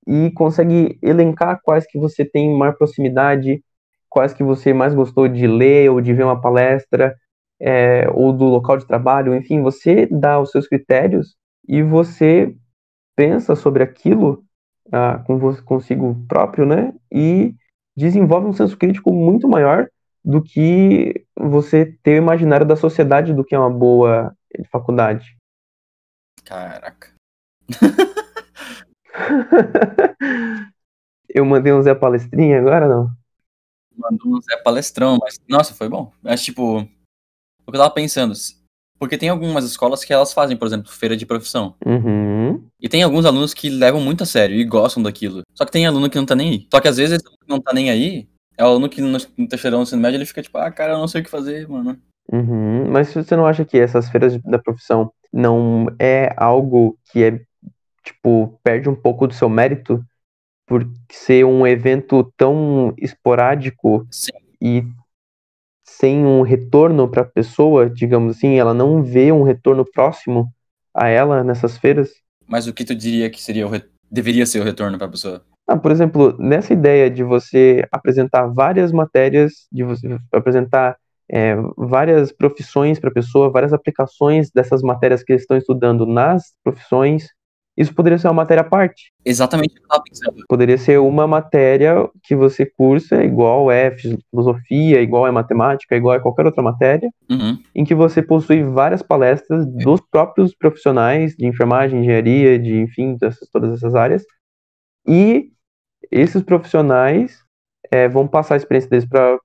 e 0.06 0.30
consegue 0.32 0.98
elencar 1.02 1.60
quais 1.62 1.86
que 1.86 1.98
você 1.98 2.24
tem 2.24 2.56
maior 2.56 2.76
proximidade, 2.76 3.62
quais 4.08 4.32
que 4.32 4.44
você 4.44 4.72
mais 4.72 4.94
gostou 4.94 5.26
de 5.26 5.46
ler 5.46 5.90
ou 5.90 6.00
de 6.00 6.12
ver 6.14 6.24
uma 6.24 6.40
palestra, 6.40 7.14
é, 7.60 8.08
ou 8.12 8.32
do 8.32 8.44
local 8.44 8.76
de 8.76 8.86
trabalho, 8.86 9.34
enfim, 9.34 9.62
você 9.62 10.06
dá 10.06 10.38
os 10.38 10.50
seus 10.50 10.68
critérios 10.68 11.36
e 11.68 11.82
você 11.82 12.54
pensa 13.14 13.54
sobre 13.54 13.82
aquilo 13.82 14.44
ah, 14.92 15.22
com 15.26 15.38
consigo 15.64 16.14
próprio, 16.28 16.66
né? 16.66 16.92
E 17.10 17.54
desenvolve 17.96 18.46
um 18.46 18.52
senso 18.52 18.76
crítico 18.76 19.12
muito 19.12 19.48
maior 19.48 19.88
do 20.24 20.42
que 20.42 21.24
você 21.36 21.96
ter 22.02 22.20
o 22.20 22.22
imaginário 22.22 22.66
da 22.66 22.76
sociedade 22.76 23.32
do 23.32 23.44
que 23.44 23.54
é 23.54 23.58
uma 23.58 23.70
boa 23.70 24.36
faculdade. 24.70 25.36
Caraca. 26.44 27.14
eu 31.28 31.44
mandei 31.44 31.72
um 31.72 31.82
Zé 31.82 31.94
Palestrinha 31.94 32.58
agora, 32.58 32.88
não? 32.88 33.10
Mandou 33.96 34.36
um 34.36 34.40
Zé 34.40 34.56
Palestrão, 34.62 35.18
mas, 35.20 35.40
nossa, 35.48 35.74
foi 35.74 35.88
bom. 35.88 36.12
Mas, 36.22 36.42
tipo, 36.42 36.80
o 36.80 36.84
que 36.84 37.68
eu 37.68 37.80
tava 37.80 37.90
pensando, 37.90 38.34
porque 38.98 39.18
tem 39.18 39.28
algumas 39.28 39.64
escolas 39.64 40.04
que 40.04 40.12
elas 40.12 40.32
fazem, 40.32 40.56
por 40.56 40.66
exemplo, 40.66 40.90
feira 40.90 41.16
de 41.16 41.26
profissão. 41.26 41.74
Uhum. 41.84 42.64
E 42.80 42.88
tem 42.88 43.02
alguns 43.02 43.24
alunos 43.24 43.52
que 43.52 43.68
levam 43.68 44.00
muito 44.00 44.22
a 44.22 44.26
sério 44.26 44.56
e 44.56 44.64
gostam 44.64 45.02
daquilo. 45.02 45.42
Só 45.54 45.64
que 45.64 45.72
tem 45.72 45.86
aluno 45.86 46.08
que 46.08 46.16
não 46.16 46.26
tá 46.26 46.34
nem 46.34 46.50
aí. 46.50 46.66
Só 46.72 46.80
que 46.80 46.88
às 46.88 46.96
vezes 46.96 47.16
esse 47.16 47.26
aluno 47.26 47.40
que 47.40 47.48
não 47.48 47.60
tá 47.60 47.72
nem 47.72 47.90
aí, 47.90 48.28
é 48.56 48.64
o 48.64 48.68
aluno 48.68 48.88
que 48.88 49.00
no, 49.00 49.18
terceirão 49.48 49.82
ensino 49.82 50.00
médio, 50.00 50.16
ele 50.16 50.26
fica 50.26 50.42
tipo, 50.42 50.56
ah, 50.58 50.70
cara, 50.70 50.94
eu 50.94 50.98
não 50.98 51.08
sei 51.08 51.20
o 51.20 51.24
que 51.24 51.30
fazer, 51.30 51.68
mano. 51.68 51.98
Uhum. 52.32 52.90
Mas 52.90 53.12
você 53.12 53.36
não 53.36 53.46
acha 53.46 53.64
que 53.64 53.78
essas 53.78 54.08
feiras 54.08 54.40
da 54.42 54.58
profissão 54.58 55.12
não 55.32 55.86
é 55.98 56.32
algo 56.36 56.98
que 57.12 57.22
é 57.22 57.40
tipo, 58.02 58.58
perde 58.62 58.88
um 58.88 58.94
pouco 58.94 59.26
do 59.26 59.34
seu 59.34 59.48
mérito 59.48 60.02
por 60.66 60.88
ser 61.10 61.44
um 61.44 61.66
evento 61.66 62.32
tão 62.36 62.94
esporádico 62.98 64.06
Sim. 64.10 64.32
e 64.60 64.84
sem 65.88 66.24
um 66.24 66.42
retorno 66.42 67.08
para 67.08 67.22
a 67.22 67.26
pessoa, 67.26 67.88
digamos 67.88 68.36
assim, 68.36 68.58
ela 68.58 68.74
não 68.74 69.02
vê 69.02 69.30
um 69.32 69.42
retorno 69.42 69.84
próximo 69.84 70.52
a 70.94 71.08
ela 71.08 71.44
nessas 71.44 71.78
feiras. 71.78 72.10
Mas 72.46 72.66
o 72.66 72.72
que 72.72 72.84
tu 72.84 72.94
diria 72.94 73.30
que 73.30 73.42
seria 73.42 73.66
o 73.66 73.70
re... 73.70 73.82
deveria 74.10 74.46
ser 74.46 74.60
o 74.60 74.64
retorno 74.64 74.98
para 74.98 75.06
a 75.06 75.10
pessoa? 75.10 75.42
Ah, 75.66 75.76
por 75.76 75.90
exemplo, 75.90 76.36
nessa 76.38 76.72
ideia 76.72 77.10
de 77.10 77.24
você 77.24 77.84
apresentar 77.90 78.46
várias 78.46 78.92
matérias, 78.92 79.66
de 79.72 79.82
você 79.82 80.18
apresentar 80.32 80.96
é, 81.28 81.56
várias 81.76 82.30
profissões 82.30 83.00
para 83.00 83.10
a 83.10 83.14
pessoa, 83.14 83.50
várias 83.50 83.72
aplicações 83.72 84.50
dessas 84.50 84.80
matérias 84.82 85.24
que 85.24 85.32
eles 85.32 85.42
estão 85.42 85.56
estudando 85.56 86.06
nas 86.06 86.54
profissões, 86.62 87.26
isso 87.76 87.94
poderia 87.94 88.18
ser 88.18 88.28
uma 88.28 88.34
matéria 88.34 88.62
à 88.62 88.64
parte. 88.64 89.12
Exatamente 89.24 89.72
o 89.72 89.74
que 89.74 89.80
eu 89.80 89.82
estava 89.82 90.02
pensando. 90.02 90.44
Poderia 90.48 90.78
ser 90.78 90.98
uma 90.98 91.26
matéria 91.26 92.08
que 92.22 92.34
você 92.34 92.64
cursa, 92.64 93.22
igual 93.22 93.70
é 93.70 93.94
filosofia, 94.30 95.02
igual 95.02 95.26
é 95.26 95.30
matemática, 95.30 95.94
igual 95.94 96.14
é 96.14 96.20
qualquer 96.20 96.46
outra 96.46 96.62
matéria, 96.62 97.10
uhum. 97.30 97.58
em 97.74 97.84
que 97.84 97.94
você 97.94 98.22
possui 98.22 98.62
várias 98.62 99.02
palestras 99.02 99.66
dos 99.66 100.00
próprios 100.10 100.54
profissionais 100.54 101.34
de 101.36 101.46
enfermagem, 101.46 102.00
engenharia, 102.00 102.58
de 102.58 102.80
enfim, 102.80 103.16
dessas, 103.16 103.48
todas 103.50 103.72
essas 103.74 103.94
áreas. 103.94 104.24
E 105.06 105.50
esses 106.10 106.42
profissionais 106.42 107.38
é, 107.90 108.08
vão 108.08 108.26
passar 108.26 108.54
a 108.54 108.56
experiência 108.56 108.88
deles 108.88 109.06
para 109.06 109.38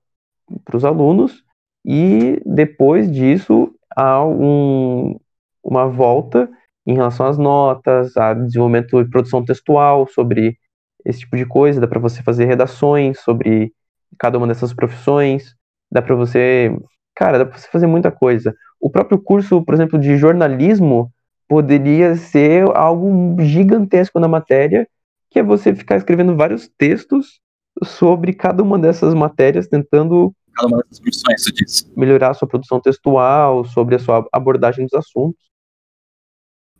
os 0.74 0.84
alunos, 0.84 1.44
e 1.84 2.40
depois 2.46 3.10
disso 3.10 3.74
há 3.94 4.24
um, 4.24 5.18
uma 5.62 5.86
volta 5.86 6.48
em 6.86 6.94
relação 6.94 7.26
às 7.26 7.38
notas, 7.38 8.16
a 8.16 8.34
desenvolvimento 8.34 9.00
e 9.00 9.08
produção 9.08 9.44
textual 9.44 10.06
sobre 10.08 10.56
esse 11.04 11.20
tipo 11.20 11.36
de 11.36 11.46
coisa, 11.46 11.80
dá 11.80 11.86
para 11.86 12.00
você 12.00 12.22
fazer 12.22 12.44
redações 12.44 13.20
sobre 13.20 13.72
cada 14.18 14.38
uma 14.38 14.46
dessas 14.46 14.72
profissões, 14.72 15.54
dá 15.90 16.00
para 16.02 16.14
você, 16.14 16.76
cara, 17.14 17.38
dá 17.38 17.46
para 17.46 17.58
você 17.58 17.68
fazer 17.68 17.86
muita 17.86 18.10
coisa. 18.10 18.54
O 18.80 18.90
próprio 18.90 19.18
curso, 19.18 19.62
por 19.62 19.74
exemplo, 19.74 19.98
de 19.98 20.16
jornalismo 20.16 21.10
poderia 21.48 22.16
ser 22.16 22.64
algo 22.74 23.36
gigantesco 23.40 24.18
na 24.18 24.28
matéria, 24.28 24.88
que 25.30 25.38
é 25.38 25.42
você 25.42 25.74
ficar 25.74 25.96
escrevendo 25.96 26.36
vários 26.36 26.68
textos 26.78 27.40
sobre 27.84 28.32
cada 28.32 28.62
uma 28.62 28.78
dessas 28.78 29.14
matérias, 29.14 29.66
tentando 29.66 30.34
cada 30.54 30.68
uma 30.68 30.78
dessas 30.78 31.00
profissões, 31.00 31.90
melhorar 31.96 32.30
a 32.30 32.34
sua 32.34 32.48
produção 32.48 32.80
textual, 32.80 33.64
sobre 33.64 33.94
a 33.94 33.98
sua 33.98 34.26
abordagem 34.32 34.84
dos 34.84 34.94
assuntos. 34.94 35.51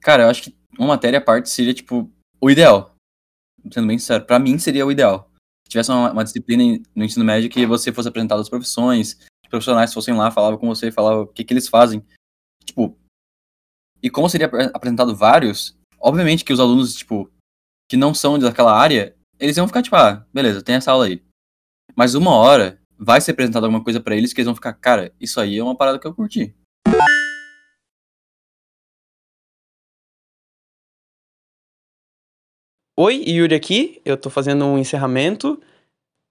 Cara, 0.02 0.24
eu 0.24 0.28
acho 0.28 0.42
que 0.42 0.56
uma 0.78 0.88
matéria 0.88 1.18
à 1.18 1.22
parte 1.22 1.48
seria, 1.48 1.72
tipo, 1.72 2.10
o 2.40 2.50
ideal. 2.50 2.94
Sendo 3.72 3.86
bem 3.86 3.98
sincero, 3.98 4.24
pra 4.24 4.38
mim 4.38 4.58
seria 4.58 4.84
o 4.84 4.90
ideal. 4.90 5.30
Se 5.64 5.70
tivesse 5.70 5.90
uma, 5.90 6.10
uma 6.10 6.24
disciplina 6.24 6.82
no 6.94 7.04
ensino 7.04 7.24
médio 7.24 7.48
que 7.48 7.64
você 7.64 7.92
fosse 7.92 8.08
apresentado 8.08 8.40
as 8.40 8.48
profissões, 8.48 9.18
os 9.44 9.48
profissionais 9.48 9.94
fossem 9.94 10.14
lá, 10.14 10.30
falavam 10.30 10.58
com 10.58 10.66
você, 10.66 10.90
falavam 10.90 11.22
o 11.22 11.26
que, 11.26 11.44
que 11.44 11.54
eles 11.54 11.68
fazem. 11.68 12.04
Tipo, 12.64 12.98
e 14.02 14.10
como 14.10 14.28
seria 14.28 14.50
apresentado 14.74 15.14
vários, 15.14 15.78
obviamente 16.00 16.44
que 16.44 16.52
os 16.52 16.58
alunos, 16.58 16.96
tipo, 16.96 17.30
que 17.88 17.96
não 17.96 18.12
são 18.12 18.38
daquela 18.38 18.76
área, 18.76 19.14
eles 19.38 19.56
iam 19.56 19.68
ficar, 19.68 19.82
tipo, 19.82 19.94
ah, 19.94 20.26
beleza, 20.34 20.62
tem 20.62 20.74
essa 20.74 20.90
aula 20.90 21.06
aí. 21.06 21.22
Mas 21.94 22.14
uma 22.14 22.32
hora 22.32 22.80
vai 22.98 23.20
ser 23.20 23.30
apresentado 23.30 23.64
alguma 23.64 23.84
coisa 23.84 24.00
para 24.00 24.16
eles 24.16 24.32
que 24.32 24.40
eles 24.40 24.46
vão 24.46 24.54
ficar, 24.54 24.72
cara, 24.72 25.14
isso 25.20 25.40
aí 25.40 25.58
é 25.58 25.62
uma 25.62 25.76
parada 25.76 25.98
que 25.98 26.06
eu 26.06 26.14
curti. 26.14 26.54
Oi, 32.94 33.24
Yuri 33.26 33.54
aqui. 33.54 34.02
Eu 34.04 34.18
tô 34.18 34.28
fazendo 34.28 34.66
um 34.66 34.76
encerramento 34.76 35.58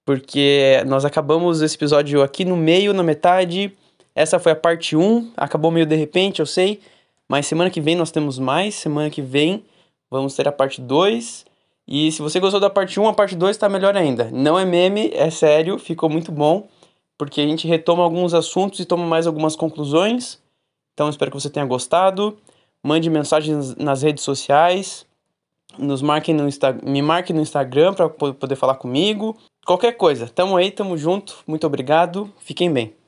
porque 0.05 0.83
nós 0.85 1.03
acabamos 1.03 1.59
esse 1.59 1.75
episódio 1.75 2.21
aqui 2.21 2.45
no 2.45 2.55
meio, 2.55 2.93
na 2.93 3.01
metade. 3.01 3.75
Essa 4.13 4.37
foi 4.37 4.51
a 4.51 4.55
parte 4.55 4.95
1, 4.95 5.33
acabou 5.35 5.71
meio 5.71 5.87
de 5.87 5.95
repente, 5.95 6.39
eu 6.39 6.45
sei, 6.45 6.79
mas 7.27 7.47
semana 7.47 7.71
que 7.71 7.81
vem 7.81 7.95
nós 7.95 8.11
temos 8.11 8.37
mais, 8.37 8.75
semana 8.75 9.09
que 9.09 9.23
vem 9.23 9.63
vamos 10.07 10.35
ter 10.35 10.47
a 10.47 10.51
parte 10.51 10.81
2. 10.81 11.45
E 11.87 12.11
se 12.11 12.21
você 12.21 12.39
gostou 12.39 12.59
da 12.59 12.69
parte 12.69 12.99
1, 12.99 13.07
a 13.07 13.13
parte 13.13 13.35
2 13.35 13.55
está 13.55 13.67
melhor 13.67 13.97
ainda. 13.97 14.29
Não 14.31 14.59
é 14.59 14.63
meme, 14.63 15.09
é 15.15 15.31
sério, 15.31 15.79
ficou 15.79 16.11
muito 16.11 16.31
bom, 16.31 16.67
porque 17.17 17.41
a 17.41 17.47
gente 17.47 17.67
retoma 17.67 18.03
alguns 18.03 18.35
assuntos 18.35 18.79
e 18.79 18.85
toma 18.85 19.05
mais 19.07 19.25
algumas 19.25 19.55
conclusões. 19.55 20.39
Então 20.93 21.09
espero 21.09 21.31
que 21.31 21.39
você 21.39 21.49
tenha 21.49 21.65
gostado. 21.65 22.37
Mande 22.83 23.09
mensagens 23.09 23.75
nas 23.77 24.03
redes 24.03 24.23
sociais. 24.23 25.09
Nos 25.77 26.01
marque 26.01 26.33
no 26.33 26.47
Insta 26.47 26.77
me 26.83 27.01
marque 27.01 27.33
no 27.33 27.41
Instagram 27.41 27.93
para 27.93 28.09
poder 28.09 28.55
falar 28.55 28.75
comigo. 28.75 29.37
Qualquer 29.65 29.93
coisa. 29.93 30.27
Tamo 30.27 30.57
aí, 30.57 30.71
tamo 30.71 30.97
junto. 30.97 31.37
Muito 31.47 31.65
obrigado. 31.65 32.31
Fiquem 32.39 32.71
bem. 32.71 33.00